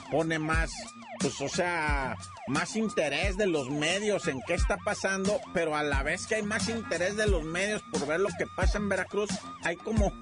pone 0.09 0.39
más 0.39 0.71
pues 1.19 1.41
o 1.41 1.49
sea, 1.49 2.15
más 2.47 2.75
interés 2.75 3.37
de 3.37 3.47
los 3.47 3.69
medios 3.69 4.27
en 4.27 4.39
qué 4.45 4.53
está 4.53 4.77
pasando, 4.77 5.39
pero 5.53 5.75
a 5.75 5.83
la 5.83 6.03
vez 6.03 6.27
que 6.27 6.35
hay 6.35 6.43
más 6.43 6.69
interés 6.69 7.17
de 7.17 7.27
los 7.27 7.43
medios 7.43 7.81
por 7.91 8.05
ver 8.07 8.19
lo 8.19 8.29
que 8.37 8.45
pasa 8.45 8.77
en 8.77 8.89
Veracruz, 8.89 9.29
hay 9.63 9.75
como, 9.77 10.13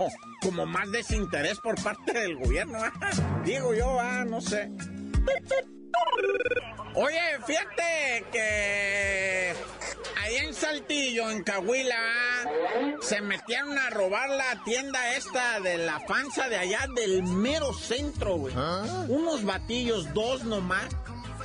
como 0.42 0.66
más 0.66 0.92
desinterés 0.92 1.60
por 1.60 1.82
parte 1.82 2.14
del 2.14 2.38
gobierno. 2.38 2.80
Digo 3.44 3.74
yo, 3.74 4.00
ah, 4.00 4.24
no 4.26 4.42
sé. 4.42 4.72
Oye, 6.96 7.20
fíjate 7.46 8.26
que 8.32 9.54
ahí 10.22 10.36
en 10.38 10.54
Saltillo, 10.54 11.30
en 11.30 11.44
Cahuila, 11.44 11.98
se 13.02 13.22
metieron 13.22 13.78
a 13.78 13.90
robar 13.90 14.30
la 14.30 14.64
tienda 14.64 15.16
esta 15.16 15.60
de 15.60 15.78
la 15.78 16.00
fanza 16.02 16.48
de 16.48 16.56
allá 16.56 16.88
del 16.96 17.24
mero 17.24 17.74
centro, 17.74 18.38
güey. 18.38 18.54
¿Ah? 18.58 19.06
Unos 19.10 19.44
batillos, 19.44 20.14
dos 20.14 20.46
nomás, 20.46 20.88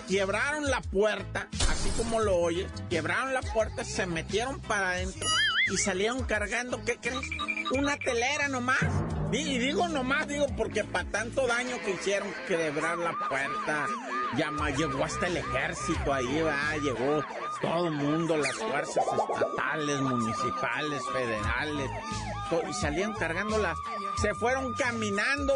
quebraron 0.09 0.71
la 0.71 0.81
puerta, 0.81 1.49
así 1.69 1.91
como 1.97 2.21
lo 2.21 2.37
oyes, 2.37 2.71
quebraron 2.89 3.35
la 3.35 3.43
puerta, 3.43 3.85
se 3.85 4.07
metieron 4.07 4.61
para 4.61 4.91
adentro 4.91 5.29
y 5.73 5.77
salieron 5.79 6.25
cargando, 6.25 6.83
¿qué 6.85 6.97
crees? 6.97 7.29
Una 7.73 7.97
telera 7.97 8.49
nomás. 8.49 8.79
Y 9.33 9.59
digo 9.59 9.87
nomás, 9.89 10.27
digo, 10.27 10.47
porque 10.57 10.83
para 10.85 11.09
tanto 11.11 11.47
daño 11.47 11.77
que 11.85 11.93
hicieron 11.93 12.29
quebrar 12.49 12.99
la 12.99 13.13
puerta, 13.29 13.87
ya 14.37 14.51
llegó 14.77 15.05
hasta 15.05 15.27
el 15.27 15.37
ejército 15.37 16.13
ahí, 16.13 16.43
va, 16.43 16.77
llegó 16.83 17.25
todo 17.61 17.87
el 17.87 17.95
mundo, 17.95 18.37
las 18.37 18.55
fuerzas 18.55 19.05
estatales, 19.07 20.01
municipales, 20.01 21.03
federales, 21.13 21.91
y 22.69 22.73
salían 22.73 23.13
cargándola. 23.15 23.75
Se 24.21 24.35
fueron 24.35 24.75
caminando. 24.75 25.55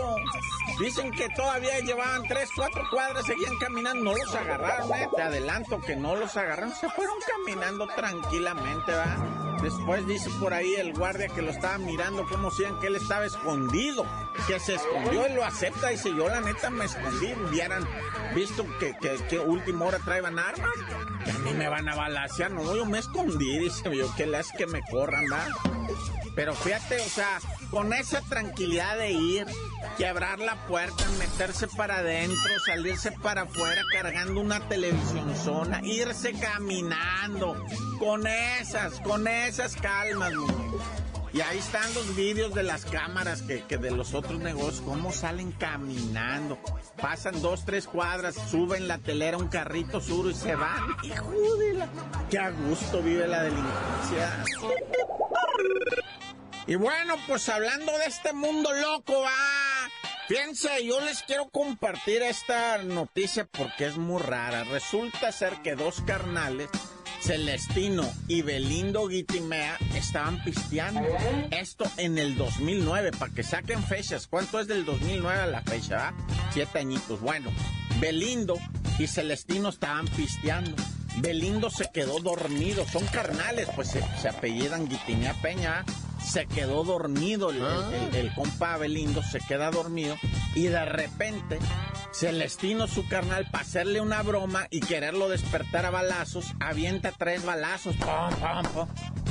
Dicen 0.79 1.11
que 1.11 1.29
todavía 1.31 1.81
llevaban 1.81 2.23
tres, 2.29 2.49
cuatro 2.55 2.83
cuadras, 2.91 3.27
seguían 3.27 3.57
caminando. 3.59 4.05
No 4.05 4.17
los 4.17 4.35
agarraron, 4.35 4.93
eh. 4.95 5.09
Te 5.15 5.23
adelanto 5.23 5.81
que 5.81 5.97
no 5.97 6.15
los 6.17 6.37
agarraron. 6.37 6.73
Se 6.75 6.89
fueron 6.91 7.17
caminando 7.27 7.87
tranquilamente, 7.89 8.93
va. 8.93 9.44
Después 9.65 10.07
dice 10.07 10.29
por 10.39 10.53
ahí 10.53 10.75
el 10.75 10.93
guardia 10.93 11.29
que 11.29 11.41
lo 11.41 11.51
estaba 11.51 11.79
mirando, 11.79 12.27
como 12.29 12.51
decían 12.51 12.79
que 12.81 12.89
él 12.89 12.97
estaba 12.97 13.25
escondido, 13.25 14.05
que 14.47 14.61
se 14.61 14.75
escondió, 14.75 15.25
él 15.25 15.37
lo 15.37 15.43
acepta, 15.43 15.89
dice, 15.89 16.11
yo 16.15 16.29
la 16.29 16.43
neta 16.43 16.69
me 16.69 16.85
escondí, 16.85 17.33
hubieran 17.49 17.83
visto 18.35 18.67
que, 18.79 18.95
que, 19.27 19.39
última 19.39 19.87
hora 19.87 19.99
traían 20.05 20.39
armas, 20.39 20.71
que 21.25 21.31
a 21.31 21.39
mí 21.39 21.55
me 21.55 21.67
van 21.71 21.89
a 21.89 21.95
balasear, 21.95 22.51
no, 22.51 22.77
yo 22.77 22.85
me 22.85 22.99
escondí, 22.99 23.59
dice 23.59 23.97
yo, 23.97 24.15
que 24.17 24.27
las 24.27 24.53
que 24.53 24.67
me 24.67 24.83
corran, 24.83 25.25
¿verdad? 25.31 25.49
Pero 26.35 26.55
fíjate, 26.55 27.01
o 27.01 27.09
sea, 27.09 27.39
con 27.75 27.93
esa 27.93 28.21
tranquilidad 28.21 28.97
de 28.99 29.11
ir, 29.11 29.47
quebrar 29.99 30.39
la 30.39 30.65
puerta, 30.69 31.05
meterse 31.19 31.67
para 31.67 31.97
adentro, 31.97 32.53
salirse 32.65 33.11
para 33.11 33.43
afuera 33.43 33.83
cargando 33.93 34.41
una 34.41 34.61
televisión 34.69 35.35
zona, 35.35 35.81
irse 35.83 36.35
caminando, 36.35 37.57
con 37.99 38.29
esas, 38.29 39.01
con 39.01 39.27
esas 39.27 39.75
calmas, 39.75 40.33
Y 41.33 41.41
ahí 41.41 41.59
están 41.59 41.93
los 41.95 42.15
vídeos 42.15 42.55
de 42.55 42.63
las 42.63 42.85
cámaras 42.85 43.43
que, 43.43 43.65
que, 43.65 43.77
de 43.77 43.91
los 43.91 44.15
otros 44.15 44.39
negocios, 44.39 44.81
cómo 44.83 45.11
salen 45.11 45.51
caminando. 45.51 46.61
Pasan 47.03 47.43
dos, 47.43 47.65
tres 47.65 47.89
cuadras, 47.89 48.37
suben 48.37 48.87
la 48.87 48.99
telera, 48.99 49.37
un 49.37 49.49
carrito 49.49 50.01
suro 50.01 50.31
y 50.31 50.35
se 50.35 50.55
van. 50.55 50.95
¡Hijo 51.03 51.33
de. 51.57 51.85
¡Qué 52.31 52.39
a 52.39 52.51
gusto 52.51 53.03
vive 53.03 53.27
la 53.27 53.43
delincuencia! 53.43 54.45
Y 56.67 56.77
bueno, 56.77 57.17
pues 57.27 57.49
hablando 57.51 57.93
de 57.99 58.07
este 58.07 58.33
mundo 58.33 58.73
loco, 58.73 59.21
va. 59.21 59.91
Fíjense, 60.29 60.87
yo 60.87 60.99
les 61.03 61.23
quiero 61.23 61.51
compartir 61.51 62.23
esta 62.23 62.79
noticia 62.79 63.45
porque 63.45 63.87
es 63.87 63.99
muy 63.99 64.23
rara. 64.23 64.65
Resulta 64.65 65.31
ser 65.31 65.61
que 65.63 65.75
dos 65.75 66.01
carnales, 66.07 66.71
Celestino 67.21 68.11
y 68.29 68.41
Belindo 68.41 69.07
Guitimea, 69.09 69.77
estaban 69.95 70.43
pisteando. 70.43 71.03
Esto 71.51 71.85
en 71.99 72.17
el 72.17 72.35
2009, 72.39 73.11
para 73.13 73.35
que 73.35 73.43
saquen 73.43 73.85
fechas. 73.85 74.27
¿Cuánto 74.27 74.59
es 74.59 74.67
del 74.67 74.87
2009 74.87 75.43
a 75.43 75.47
la 75.47 75.61
fecha? 75.61 76.15
Siete 76.55 76.79
añitos. 76.79 77.21
Bueno, 77.21 77.53
Belindo 78.01 78.57
y 78.99 79.07
Celestino 79.07 79.69
estaban 79.69 80.09
pisteando. 80.09 80.75
Belindo 81.19 81.69
se 81.69 81.91
quedó 81.93 82.19
dormido, 82.21 82.89
son 82.89 83.07
carnales, 83.09 83.69
pues 83.77 83.89
se, 83.89 84.03
se 84.21 84.31
apellidan 84.31 84.89
Guitimea 84.89 85.35
Peña 85.35 85.85
se 86.25 86.47
quedó 86.47 86.85
dormido, 86.85 87.51
el, 87.51 88.35
compa 88.35 88.77
Belindo 88.77 89.23
se 89.23 89.39
queda 89.41 89.71
dormido 89.71 90.17
y 90.55 90.65
de 90.65 90.85
repente 90.85 91.59
Celestino, 92.13 92.87
su 92.87 93.07
carnal, 93.09 93.49
para 93.51 93.63
hacerle 93.63 94.01
una 94.01 94.23
broma 94.23 94.67
y 94.71 94.81
quererlo 94.81 95.29
despertar 95.29 95.85
a 95.85 95.91
balazos, 95.91 96.55
avienta 96.61 97.13
tres 97.13 97.45
balazos, 97.45 97.97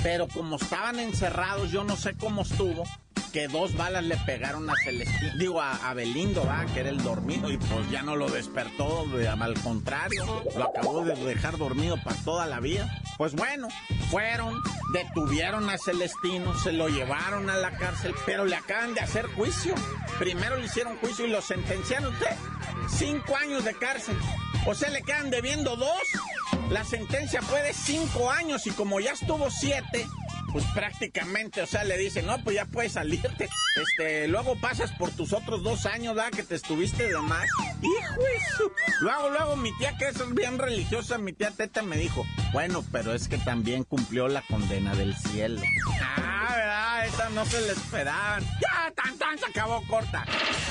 pero 0.04 0.28
como 0.28 0.58
estaban 0.58 1.00
encerrados, 1.00 1.72
yo 1.72 1.84
no 1.84 1.96
sé 1.96 2.16
cómo 2.16 2.42
estuvo, 2.42 2.84
que 3.34 3.48
dos 3.48 3.76
balas 3.76 4.04
le 4.04 4.16
pegaron 4.16 4.70
a 4.70 4.74
Celestino, 4.84 5.34
digo 5.40 5.60
a, 5.60 5.92
Belindo, 5.96 6.46
va, 6.46 6.66
que 6.68 6.82
era 6.82 6.90
el 6.90 7.02
dormido, 7.02 7.52
y 7.52 7.58
pues 7.58 7.90
ya 7.90 8.04
no 8.04 8.16
lo 8.16 8.30
despertó, 8.30 9.06
al 9.42 9.54
contrario, 9.62 10.44
lo 10.56 10.64
acabó 10.66 11.04
de 11.04 11.16
dejar 11.16 11.58
dormido 11.58 11.98
para 12.04 12.16
toda 12.18 12.46
la 12.46 12.60
vida. 12.60 13.02
Pues 13.18 13.34
bueno, 13.34 13.68
fueron, 14.12 14.62
detuvieron 14.94 15.68
a 15.70 15.78
Celestino, 15.80 16.58
se 16.60 16.72
lo 16.74 16.88
llevaron 16.90 17.50
a 17.50 17.58
la 17.58 17.72
cárcel, 17.72 18.14
pero 18.26 18.46
le 18.46 18.56
acaban 18.56 18.94
de 18.94 19.02
hacer 19.02 19.26
juicio. 19.28 19.74
Primero 20.20 20.58
le 20.58 20.66
hicieron 20.66 20.98
juicio 20.98 21.26
y 21.26 21.32
lo 21.32 21.42
sentenciaron 21.42 22.14
usted. 22.14 22.36
Cinco 22.88 23.36
años 23.36 23.66
de 23.66 23.74
cárcel. 23.74 24.16
O 24.68 24.76
sea, 24.76 24.90
le 24.90 25.02
quedan 25.02 25.32
debiendo 25.32 25.76
dos. 25.76 26.02
La 26.70 26.84
sentencia 26.84 27.42
fue 27.42 27.64
de 27.64 27.74
cinco 27.74 28.30
años 28.30 28.68
y 28.68 28.72
como 28.72 29.00
ya 29.00 29.12
estuvo 29.12 29.50
siete, 29.50 30.08
pues 30.54 30.64
prácticamente, 30.76 31.64
o 31.64 31.68
sea, 31.68 31.84
le 31.84 31.98
dice, 31.98 32.22
no, 32.22 32.42
pues 32.44 32.56
ya 32.56 32.66
puedes 32.66 32.94
salirte. 32.94 33.50
Este, 33.76 34.28
luego 34.28 34.56
pasas 34.62 34.92
por 34.92 35.10
tus 35.10 35.34
otros 35.34 35.64
dos 35.64 35.88
años, 35.88 36.16
¿verdad? 36.16 36.32
Que 36.32 36.44
te 36.44 36.54
estuviste 36.54 37.08
de 37.08 37.18
más. 37.20 37.46
Hijo 37.82 38.22
eso. 38.38 38.72
Luego, 39.02 39.30
luego, 39.32 39.56
mi 39.56 39.76
tía, 39.80 39.98
que 39.98 40.10
es 40.10 40.36
bien 40.36 40.60
religiosa, 40.60 41.18
mi 41.18 41.34
tía 41.34 41.50
Teta 41.50 41.82
me 41.82 41.98
dijo, 41.98 42.24
bueno, 42.54 42.86
pero 42.92 43.14
es 43.14 43.28
que 43.28 43.40
también 43.40 43.84
cumplió 43.84 44.28
la 44.28 44.44
condena 44.44 44.94
del 44.94 45.16
cielo. 45.18 45.60
Ah, 46.16 46.54
¿verdad? 46.56 47.06
Esa 47.08 47.30
no 47.30 47.46
se 47.46 47.60
le 47.62 47.72
esperaban. 47.72 48.44
Ya, 48.62 48.92
tan, 48.92 49.18
tan, 49.18 49.38
se 49.40 49.46
acabó 49.48 49.84
corta. 49.88 50.24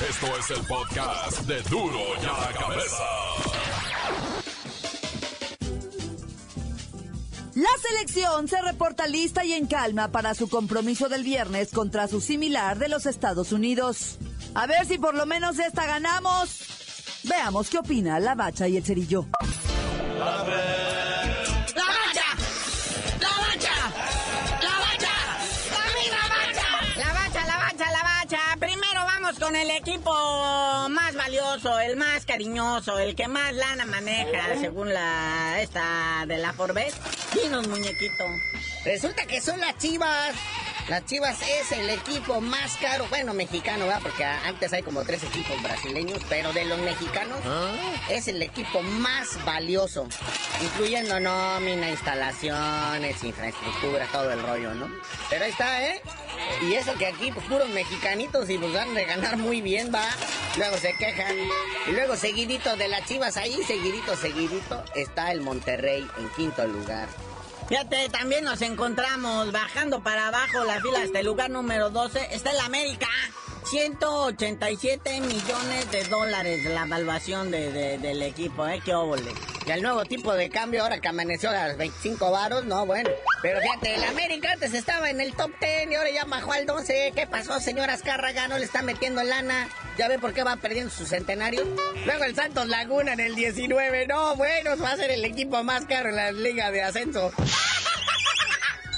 Esto 0.09 0.37
es 0.37 0.49
el 0.57 0.65
podcast 0.65 1.41
de 1.41 1.61
Duro 1.63 1.99
y 2.21 2.25
a 2.25 2.39
la 2.39 2.57
Cabeza. 2.57 3.52
La 7.55 7.69
selección 7.87 8.47
se 8.47 8.59
reporta 8.63 9.05
lista 9.05 9.45
y 9.45 9.53
en 9.53 9.67
calma 9.67 10.07
para 10.07 10.33
su 10.33 10.49
compromiso 10.49 11.07
del 11.07 11.23
viernes 11.23 11.69
contra 11.71 12.07
su 12.07 12.19
similar 12.19 12.79
de 12.79 12.89
los 12.89 13.05
Estados 13.05 13.51
Unidos. 13.51 14.17
A 14.55 14.65
ver 14.65 14.87
si 14.87 14.97
por 14.97 15.13
lo 15.13 15.27
menos 15.27 15.59
esta 15.59 15.85
ganamos. 15.85 16.61
Veamos 17.23 17.69
qué 17.69 17.77
opina 17.77 18.19
la 18.19 18.33
bacha 18.33 18.67
y 18.67 18.77
el 18.77 18.83
cerillo. 18.83 19.27
Con 29.43 29.57
el 29.57 29.71
equipo 29.71 30.09
más 30.89 31.15
valioso, 31.15 31.77
el 31.81 31.97
más 31.97 32.25
cariñoso, 32.25 32.97
el 32.97 33.13
que 33.13 33.27
más 33.27 33.51
lana 33.53 33.85
maneja, 33.85 34.57
según 34.57 34.93
la 34.93 35.61
esta 35.61 36.23
de 36.25 36.37
la 36.37 36.53
Forbes. 36.53 36.95
Dinos, 37.33 37.67
muñequito. 37.67 38.23
Resulta 38.85 39.25
que 39.25 39.41
son 39.41 39.59
las 39.59 39.77
chivas. 39.77 40.33
Las 40.89 41.05
Chivas 41.05 41.41
es 41.41 41.71
el 41.71 41.89
equipo 41.89 42.41
más 42.41 42.75
caro, 42.77 43.05
bueno, 43.09 43.33
mexicano, 43.33 43.85
¿verdad? 43.85 44.01
Porque 44.03 44.25
antes 44.25 44.73
hay 44.73 44.83
como 44.83 45.03
tres 45.03 45.23
equipos 45.23 45.61
brasileños, 45.63 46.19
pero 46.27 46.51
de 46.51 46.65
los 46.65 46.77
mexicanos 46.79 47.39
es 48.09 48.27
el 48.27 48.41
equipo 48.41 48.81
más 48.81 49.43
valioso, 49.45 50.07
incluyendo 50.61 51.19
nómina, 51.21 51.89
instalaciones, 51.89 53.23
infraestructura, 53.23 54.07
todo 54.11 54.31
el 54.33 54.43
rollo, 54.43 54.73
¿no? 54.73 54.89
Pero 55.29 55.45
ahí 55.45 55.51
está, 55.51 55.87
¿eh? 55.87 56.01
Y 56.61 56.73
eso 56.73 56.93
que 56.95 57.07
aquí, 57.07 57.31
pues 57.31 57.45
puros 57.47 57.69
mexicanitos 57.69 58.49
y 58.49 58.57
pues 58.57 58.73
van 58.73 58.93
de 58.93 59.05
ganar 59.05 59.37
muy 59.37 59.61
bien, 59.61 59.89
va. 59.93 60.05
Luego 60.57 60.77
se 60.77 60.93
quejan. 60.97 61.35
Y 61.87 61.91
luego 61.91 62.17
seguidito 62.17 62.75
de 62.75 62.89
las 62.89 63.05
Chivas 63.05 63.37
ahí, 63.37 63.63
seguidito, 63.63 64.17
seguidito, 64.17 64.83
está 64.95 65.31
el 65.31 65.41
Monterrey 65.41 66.05
en 66.17 66.29
quinto 66.31 66.67
lugar. 66.67 67.07
Fíjate, 67.73 68.07
también 68.09 68.45
nos 68.45 68.61
encontramos 68.61 69.51
bajando 69.51 70.03
para 70.03 70.27
abajo 70.27 70.63
la 70.63 70.79
fila 70.79 71.01
hasta 71.01 71.21
el 71.21 71.25
lugar 71.25 71.49
número 71.49 71.89
12. 71.89 72.27
Está 72.29 72.51
el 72.51 72.59
América. 72.59 73.07
187 73.65 75.21
millones 75.21 75.91
de 75.91 76.03
dólares 76.05 76.65
la 76.65 76.83
evaluación 76.83 77.51
de, 77.51 77.97
del 77.97 78.21
equipo, 78.21 78.67
¿eh? 78.67 78.81
Qué 78.83 78.93
óvole. 78.93 79.31
Y 79.65 79.71
el 79.71 79.81
nuevo 79.81 80.03
tipo 80.03 80.33
de 80.33 80.49
cambio 80.49 80.83
ahora 80.83 80.99
que 80.99 81.07
amaneció 81.07 81.49
a 81.49 81.53
las 81.53 81.77
25 81.77 82.31
varos, 82.31 82.65
no, 82.65 82.85
bueno. 82.85 83.09
Pero 83.41 83.61
fíjate, 83.61 83.95
el 83.95 84.03
América 84.03 84.51
antes 84.51 84.73
estaba 84.73 85.09
en 85.09 85.21
el 85.21 85.33
top 85.33 85.51
10 85.59 85.91
y 85.91 85.95
ahora 85.95 86.09
ya 86.09 86.25
bajó 86.25 86.51
al 86.51 86.65
12. 86.65 87.13
¿Qué 87.15 87.27
pasó, 87.27 87.59
señora 87.59 87.93
Azcárraga? 87.93 88.47
No 88.47 88.57
le 88.57 88.65
está 88.65 88.81
metiendo 88.81 89.23
lana. 89.23 89.69
¿Ya 89.97 90.07
ve 90.07 90.19
por 90.19 90.33
qué 90.33 90.43
va 90.43 90.57
perdiendo 90.57 90.91
su 90.91 91.05
centenario? 91.05 91.63
Luego 92.05 92.25
el 92.25 92.35
Santos 92.35 92.67
Laguna 92.67 93.13
en 93.13 93.21
el 93.21 93.35
19. 93.35 94.07
No, 94.07 94.35
bueno, 94.35 94.77
va 94.77 94.91
a 94.91 94.97
ser 94.97 95.11
el 95.11 95.23
equipo 95.23 95.63
más 95.63 95.85
caro 95.85 96.09
en 96.09 96.17
la 96.17 96.31
liga 96.31 96.71
de 96.71 96.81
ascenso. 96.81 97.31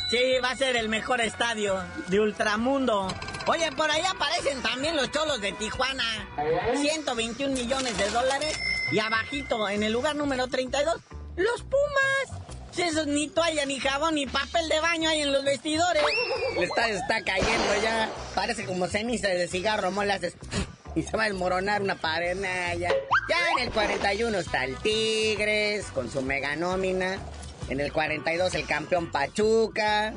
Sí, 0.08 0.20
va 0.42 0.52
a 0.52 0.56
ser 0.56 0.76
el 0.76 0.88
mejor 0.88 1.20
estadio 1.20 1.84
de 2.08 2.20
Ultramundo. 2.20 3.08
Oye, 3.48 3.72
por 3.74 3.90
ahí 3.92 4.02
aparecen 4.02 4.62
también 4.62 4.96
los 4.96 5.12
cholos 5.12 5.40
de 5.40 5.52
Tijuana. 5.52 6.28
121 6.76 7.54
millones 7.54 7.98
de 7.98 8.10
dólares. 8.10 8.60
Y 8.92 9.00
abajito, 9.00 9.70
en 9.70 9.84
el 9.84 9.94
lugar 9.94 10.16
número 10.16 10.48
32, 10.48 10.96
los 11.36 11.62
Pumas. 11.64 12.46
Si 12.72 12.82
esos 12.82 13.08
ni 13.08 13.30
toalla, 13.30 13.66
ni 13.66 13.80
jabón, 13.80 14.16
ni 14.16 14.26
papel 14.26 14.68
de 14.68 14.80
baño 14.82 15.10
hay 15.10 15.22
en 15.22 15.32
los 15.32 15.46
vestidores. 15.46 16.04
Está 16.60 17.24
cayendo 17.24 17.82
ya. 17.82 18.10
Parece 18.34 18.66
como 18.66 18.88
ceniza 18.88 19.30
de 19.30 19.48
cigarro, 19.48 19.92
molas. 19.92 20.22
Y 20.96 21.04
se 21.04 21.16
va 21.16 21.24
a 21.24 21.28
desmoronar 21.28 21.82
una 21.82 21.96
pared. 21.96 22.38
ya. 22.78 22.90
ya 22.90 23.52
en 23.58 23.68
el 23.68 23.72
41 23.72 24.38
está 24.40 24.66
el 24.66 24.76
Tigres 24.78 25.86
con 25.94 26.12
su 26.12 26.22
mega 26.22 26.56
nómina. 26.56 27.20
En 27.70 27.80
el 27.80 27.94
42 27.94 28.56
el 28.56 28.66
campeón 28.66 29.12
Pachuca. 29.12 30.14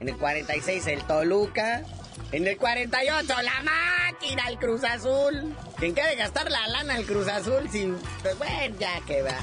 En 0.00 0.08
el 0.08 0.16
46 0.16 0.86
el 0.88 1.04
Toluca. 1.04 1.84
En 2.32 2.46
el 2.46 2.56
48 2.56 3.26
la 3.42 3.62
máquina, 3.62 4.48
el 4.48 4.58
Cruz 4.58 4.84
Azul. 4.84 5.54
¿Quién 5.78 5.94
quiere 5.94 6.16
gastar 6.16 6.50
la 6.50 6.66
lana 6.68 6.96
el 6.96 7.06
Cruz 7.06 7.28
Azul 7.28 7.68
sin... 7.70 7.96
Pues 8.22 8.36
bueno, 8.38 8.76
ya 8.78 9.00
que 9.06 9.22
va. 9.22 9.38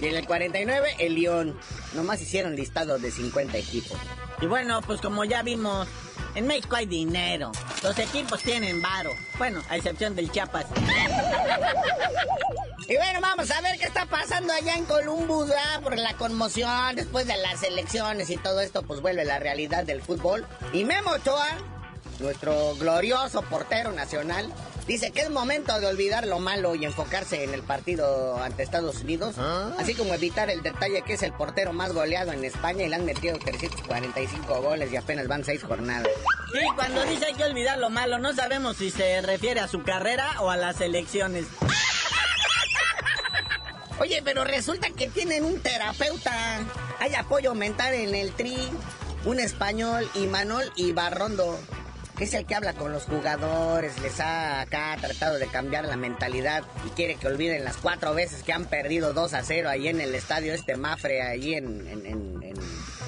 Y 0.00 0.06
en 0.06 0.16
el 0.16 0.26
49 0.26 0.96
el 0.98 1.14
León. 1.14 1.58
Nomás 1.94 2.22
hicieron 2.22 2.56
listados 2.56 3.02
de 3.02 3.10
50 3.10 3.58
equipos. 3.58 3.98
Y 4.40 4.46
bueno, 4.46 4.80
pues 4.82 5.00
como 5.00 5.24
ya 5.24 5.42
vimos, 5.42 5.86
en 6.34 6.46
México 6.46 6.76
hay 6.76 6.86
dinero. 6.86 7.52
Los 7.82 7.98
equipos 7.98 8.42
tienen 8.42 8.80
varo. 8.80 9.10
Bueno, 9.38 9.62
a 9.68 9.76
excepción 9.76 10.16
del 10.16 10.30
Chiapas. 10.30 10.66
Y 12.88 12.96
bueno, 12.96 13.20
vamos 13.20 13.50
a 13.52 13.60
ver 13.60 13.78
qué 13.78 13.84
está 13.84 14.06
pasando 14.06 14.52
allá 14.52 14.74
en 14.74 14.84
Columbus, 14.84 15.48
¿verdad? 15.48 15.80
Por 15.80 15.96
la 15.96 16.14
conmoción, 16.14 16.96
después 16.96 17.26
de 17.26 17.36
las 17.36 17.62
elecciones 17.62 18.30
y 18.30 18.36
todo 18.36 18.60
esto, 18.60 18.82
pues 18.82 19.00
vuelve 19.00 19.24
la 19.24 19.38
realidad 19.38 19.84
del 19.84 20.02
fútbol. 20.02 20.44
Y 20.72 20.84
Memo 20.84 21.10
Ochoa, 21.10 21.48
nuestro 22.20 22.74
glorioso 22.76 23.42
portero 23.42 23.92
nacional, 23.92 24.52
dice 24.86 25.10
que 25.10 25.22
es 25.22 25.30
momento 25.30 25.78
de 25.80 25.86
olvidar 25.86 26.26
lo 26.26 26.38
malo 26.38 26.74
y 26.74 26.84
enfocarse 26.84 27.44
en 27.44 27.54
el 27.54 27.62
partido 27.62 28.36
ante 28.42 28.62
Estados 28.62 29.00
Unidos, 29.00 29.36
¿Ah? 29.38 29.72
así 29.78 29.94
como 29.94 30.14
evitar 30.14 30.50
el 30.50 30.62
detalle 30.62 31.02
que 31.02 31.14
es 31.14 31.22
el 31.22 31.32
portero 31.32 31.72
más 31.72 31.92
goleado 31.92 32.32
en 32.32 32.44
España 32.44 32.84
y 32.84 32.88
le 32.88 32.96
han 32.96 33.04
metido 33.04 33.38
345 33.38 34.62
goles 34.62 34.92
y 34.92 34.96
apenas 34.96 35.28
van 35.28 35.44
seis 35.44 35.62
jornadas. 35.62 36.08
Sí, 36.52 36.60
cuando 36.74 37.04
dice 37.04 37.26
hay 37.26 37.34
que 37.34 37.44
olvidar 37.44 37.78
lo 37.78 37.90
malo, 37.90 38.18
no 38.18 38.32
sabemos 38.34 38.76
si 38.76 38.90
se 38.90 39.20
refiere 39.22 39.60
a 39.60 39.68
su 39.68 39.82
carrera 39.82 40.40
o 40.40 40.50
a 40.50 40.56
las 40.56 40.80
elecciones. 40.80 41.46
Oye, 44.00 44.22
pero 44.24 44.44
resulta 44.44 44.88
que 44.90 45.08
tienen 45.08 45.44
un 45.44 45.60
terapeuta. 45.60 46.32
Hay 47.00 47.14
apoyo 47.14 47.54
mental 47.54 47.92
en 47.92 48.14
el 48.14 48.32
tri. 48.32 48.56
Un 49.26 49.38
español, 49.38 50.08
Imanol 50.14 50.72
Ibarrondo, 50.76 51.60
que 51.60 51.79
es 52.24 52.34
el 52.34 52.44
que 52.44 52.54
habla 52.54 52.74
con 52.74 52.92
los 52.92 53.04
jugadores, 53.04 53.98
les 54.00 54.20
ha 54.20 54.60
acá 54.60 54.96
tratado 55.00 55.38
de 55.38 55.46
cambiar 55.46 55.86
la 55.86 55.96
mentalidad 55.96 56.64
y 56.86 56.90
quiere 56.90 57.16
que 57.16 57.26
olviden 57.26 57.64
las 57.64 57.78
cuatro 57.78 58.14
veces 58.14 58.42
que 58.42 58.52
han 58.52 58.66
perdido 58.66 59.12
2 59.12 59.34
a 59.34 59.42
0 59.42 59.68
ahí 59.68 59.88
en 59.88 60.00
el 60.00 60.14
estadio 60.14 60.52
este 60.52 60.76
Mafre, 60.76 61.22
ahí 61.22 61.54
en, 61.54 62.54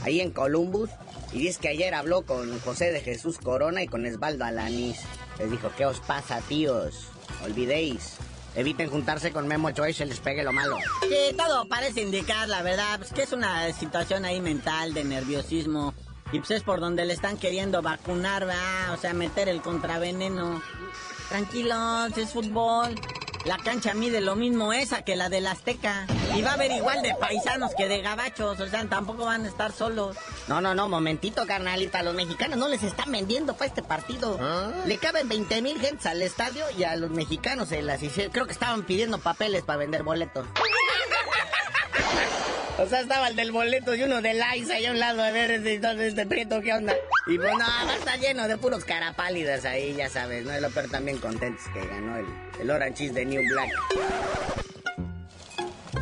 ahí 0.02 0.20
en 0.20 0.30
Columbus. 0.30 0.90
Y 1.32 1.38
dice 1.40 1.60
que 1.60 1.68
ayer 1.68 1.94
habló 1.94 2.22
con 2.22 2.58
José 2.60 2.92
de 2.92 3.00
Jesús 3.00 3.38
Corona 3.38 3.82
y 3.82 3.86
con 3.86 4.06
Esbaldo 4.06 4.44
Alanís. 4.44 5.00
Les 5.38 5.50
dijo, 5.50 5.70
¿qué 5.76 5.86
os 5.86 6.00
pasa, 6.00 6.40
tíos? 6.40 7.08
Olvidéis. 7.44 8.16
Eviten 8.54 8.90
juntarse 8.90 9.32
con 9.32 9.48
Memo 9.48 9.68
Ochoa 9.68 9.88
y 9.88 9.94
se 9.94 10.04
les 10.04 10.20
pegue 10.20 10.42
lo 10.42 10.52
malo. 10.52 10.76
Sí, 11.02 11.34
todo 11.36 11.66
parece 11.68 12.02
indicar, 12.02 12.48
la 12.48 12.62
verdad, 12.62 12.98
pues 12.98 13.12
que 13.12 13.22
es 13.22 13.32
una 13.32 13.72
situación 13.72 14.26
ahí 14.26 14.40
mental 14.40 14.92
de 14.92 15.04
nerviosismo. 15.04 15.94
Y 16.32 16.38
pues 16.38 16.52
es 16.52 16.62
por 16.62 16.80
donde 16.80 17.04
le 17.04 17.12
están 17.12 17.36
queriendo 17.36 17.82
vacunar, 17.82 18.48
va, 18.48 18.92
o 18.92 18.96
sea, 18.96 19.12
meter 19.12 19.48
el 19.48 19.60
contraveneno. 19.60 20.62
Tranquilos, 21.28 22.16
es 22.16 22.30
fútbol. 22.30 22.94
La 23.44 23.58
cancha 23.58 23.92
mide 23.92 24.20
lo 24.20 24.36
mismo 24.36 24.72
esa 24.72 25.02
que 25.02 25.16
la 25.16 25.28
del 25.28 25.46
Azteca. 25.46 26.06
Y 26.34 26.42
va 26.42 26.50
a 26.50 26.54
haber 26.54 26.70
igual 26.70 27.02
de 27.02 27.14
paisanos 27.16 27.72
que 27.76 27.88
de 27.88 28.00
gabachos. 28.00 28.60
O 28.60 28.68
sea, 28.68 28.88
tampoco 28.88 29.24
van 29.24 29.44
a 29.44 29.48
estar 29.48 29.72
solos. 29.72 30.16
No, 30.48 30.60
no, 30.60 30.74
no, 30.74 30.88
momentito, 30.88 31.44
carnalita. 31.46 31.98
A 31.98 32.02
los 32.02 32.14
mexicanos 32.14 32.56
no 32.56 32.68
les 32.68 32.82
están 32.82 33.10
vendiendo 33.10 33.54
para 33.54 33.66
este 33.66 33.82
partido. 33.82 34.38
¿Ah? 34.40 34.70
Le 34.86 34.96
caben 34.98 35.28
20 35.28 35.60
mil 35.60 35.80
gentes 35.80 36.06
al 36.06 36.22
estadio 36.22 36.64
y 36.78 36.84
a 36.84 36.94
los 36.96 37.10
mexicanos 37.10 37.68
se 37.68 37.82
las 37.82 38.02
hicieron. 38.02 38.32
Creo 38.32 38.46
que 38.46 38.52
estaban 38.52 38.84
pidiendo 38.84 39.18
papeles 39.18 39.64
para 39.64 39.78
vender 39.78 40.04
boletos. 40.04 40.46
O 42.78 42.86
sea, 42.86 43.00
estaba 43.00 43.28
el 43.28 43.36
del 43.36 43.52
boleto 43.52 43.94
y 43.94 44.02
uno 44.02 44.22
del 44.22 44.40
ice 44.56 44.72
ahí 44.72 44.86
a 44.86 44.92
un 44.92 44.98
lado, 44.98 45.22
a 45.22 45.30
ver 45.30 45.50
este, 45.50 45.80
este 46.06 46.26
prieto, 46.26 46.60
¿qué 46.62 46.72
onda? 46.72 46.94
Y 47.26 47.36
pues 47.36 47.52
no, 47.52 47.58
va 47.58 47.92
a 47.92 47.96
estar 47.96 48.18
lleno 48.18 48.48
de 48.48 48.56
puros 48.56 48.84
carapálidas 48.84 49.64
ahí, 49.64 49.94
ya 49.94 50.08
sabes, 50.08 50.44
¿no? 50.44 50.56
Y 50.56 50.60
lo 50.60 50.70
peor 50.70 50.88
también 50.88 51.18
contentos 51.18 51.64
que 51.72 51.86
ganó 51.86 52.16
el, 52.16 52.26
el 52.60 52.70
Orange 52.70 53.10
de 53.10 53.24
New 53.26 53.42
Black. 53.48 53.70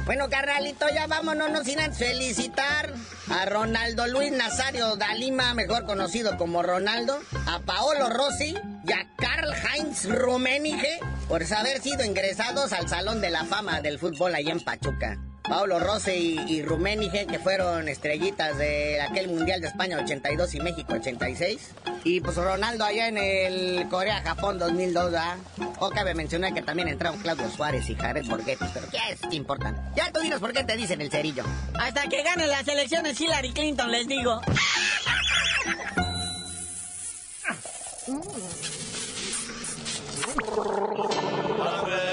Bueno, 0.07 0.29
carnalito, 0.29 0.87
ya 0.93 1.07
vámonos, 1.07 1.51
no 1.51 1.63
sin 1.65 1.79
felicitar 1.93 2.95
a 3.31 3.45
Ronaldo 3.47 4.07
Luis 4.07 4.33
Nazario 4.33 4.97
Dalima, 4.97 5.55
mejor 5.55 5.87
conocido 5.87 6.37
como 6.37 6.63
Ronaldo, 6.63 7.21
a 7.47 7.61
Paolo 7.61 8.09
Rossi 8.09 8.57
y 8.85 8.93
a 8.93 9.07
Karl 9.17 9.53
Heinz 9.53 10.09
Rummenigge 10.09 10.99
por 11.29 11.43
haber 11.53 11.81
sido 11.81 12.05
ingresados 12.05 12.73
al 12.73 12.89
Salón 12.89 13.21
de 13.21 13.31
la 13.31 13.45
Fama 13.45 13.81
del 13.83 13.99
Fútbol 13.99 14.35
allá 14.35 14.53
en 14.53 14.61
Pachuca. 14.61 15.19
Paulo 15.51 15.81
Rossi 15.81 16.39
y, 16.47 16.55
y 16.55 16.63
Rummenigge, 16.63 17.27
que 17.27 17.41
fueron 17.41 17.89
estrellitas 17.89 18.57
de 18.57 19.01
aquel 19.01 19.27
Mundial 19.27 19.61
de 19.61 19.67
España 19.67 19.99
82 19.99 20.55
y 20.55 20.61
México 20.61 20.93
86. 20.93 21.73
Y 22.05 22.21
pues 22.21 22.37
Ronaldo 22.37 22.85
allá 22.85 23.09
en 23.09 23.19
el 23.19 23.89
Corea-Japón 23.89 24.61
2002, 24.61 25.13
¿ah? 25.17 25.37
O 25.81 25.91
cabe 25.91 26.15
mencionar 26.15 26.55
que 26.55 26.63
también 26.63 26.87
entraron 26.87 27.19
Claudio 27.19 27.51
Suárez 27.51 27.91
y 27.91 27.97
Jared 27.97 28.27
Borghetti, 28.27 28.65
pero 28.73 28.87
¿qué 28.93 28.99
es? 29.11 29.21
¿Qué 29.29 29.35
importan? 29.35 29.77
Ya 29.97 30.13
tú 30.13 30.21
dinos 30.21 30.39
por 30.39 30.53
qué 30.53 30.63
te 30.63 30.77
dicen 30.77 31.01
el 31.01 31.11
cerillo. 31.11 31.43
Hasta 31.75 32.09
que 32.09 32.23
ganen 32.23 32.49
las 32.49 32.69
elecciones 32.69 33.21
Hillary 33.21 33.53
Clinton, 33.53 33.91
les 33.91 34.07
digo. 34.07 34.41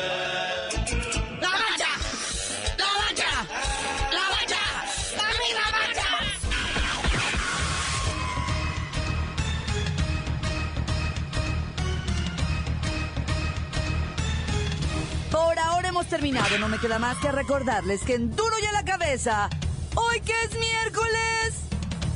terminado, 16.07 16.57
no 16.59 16.67
me 16.69 16.79
queda 16.79 16.99
más 16.99 17.17
que 17.17 17.31
recordarles 17.31 18.01
que 18.01 18.15
en 18.15 18.35
Duro 18.35 18.55
y 18.61 18.65
a 18.65 18.71
la 18.71 18.83
Cabeza, 18.83 19.49
hoy 19.95 20.21
que 20.21 20.33
es 20.43 20.57
miércoles, 20.57 21.53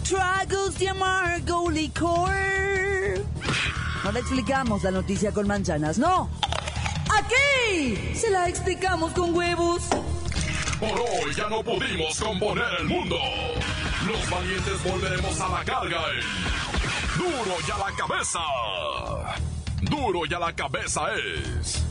tragos 0.08 0.77
de 0.80 0.89
amargo 0.89 1.69
licor. 1.69 2.32
No 4.04 4.12
le 4.12 4.19
explicamos 4.19 4.84
la 4.84 4.91
noticia 4.91 5.32
con 5.32 5.47
manzanas, 5.47 5.97
no. 5.97 6.30
Aquí 7.13 8.15
se 8.15 8.30
la 8.30 8.47
explicamos 8.47 9.12
con 9.13 9.36
huevos. 9.36 9.84
Por 10.80 10.99
hoy 10.99 11.36
ya 11.36 11.47
no 11.49 11.62
pudimos 11.62 12.19
componer 12.19 12.65
el 12.80 12.88
mundo. 12.88 13.17
Los 14.08 14.30
valientes 14.30 14.84
volveremos 14.84 15.39
a 15.39 15.49
la 15.49 15.63
carga. 15.63 16.01
Duro 17.17 17.56
y 17.67 17.71
a 17.71 17.77
la 17.77 17.95
cabeza. 17.95 18.39
Duro 19.82 20.21
y 20.27 20.34
a 20.34 20.39
la 20.39 20.56
cabeza 20.56 21.01
es. 21.13 21.90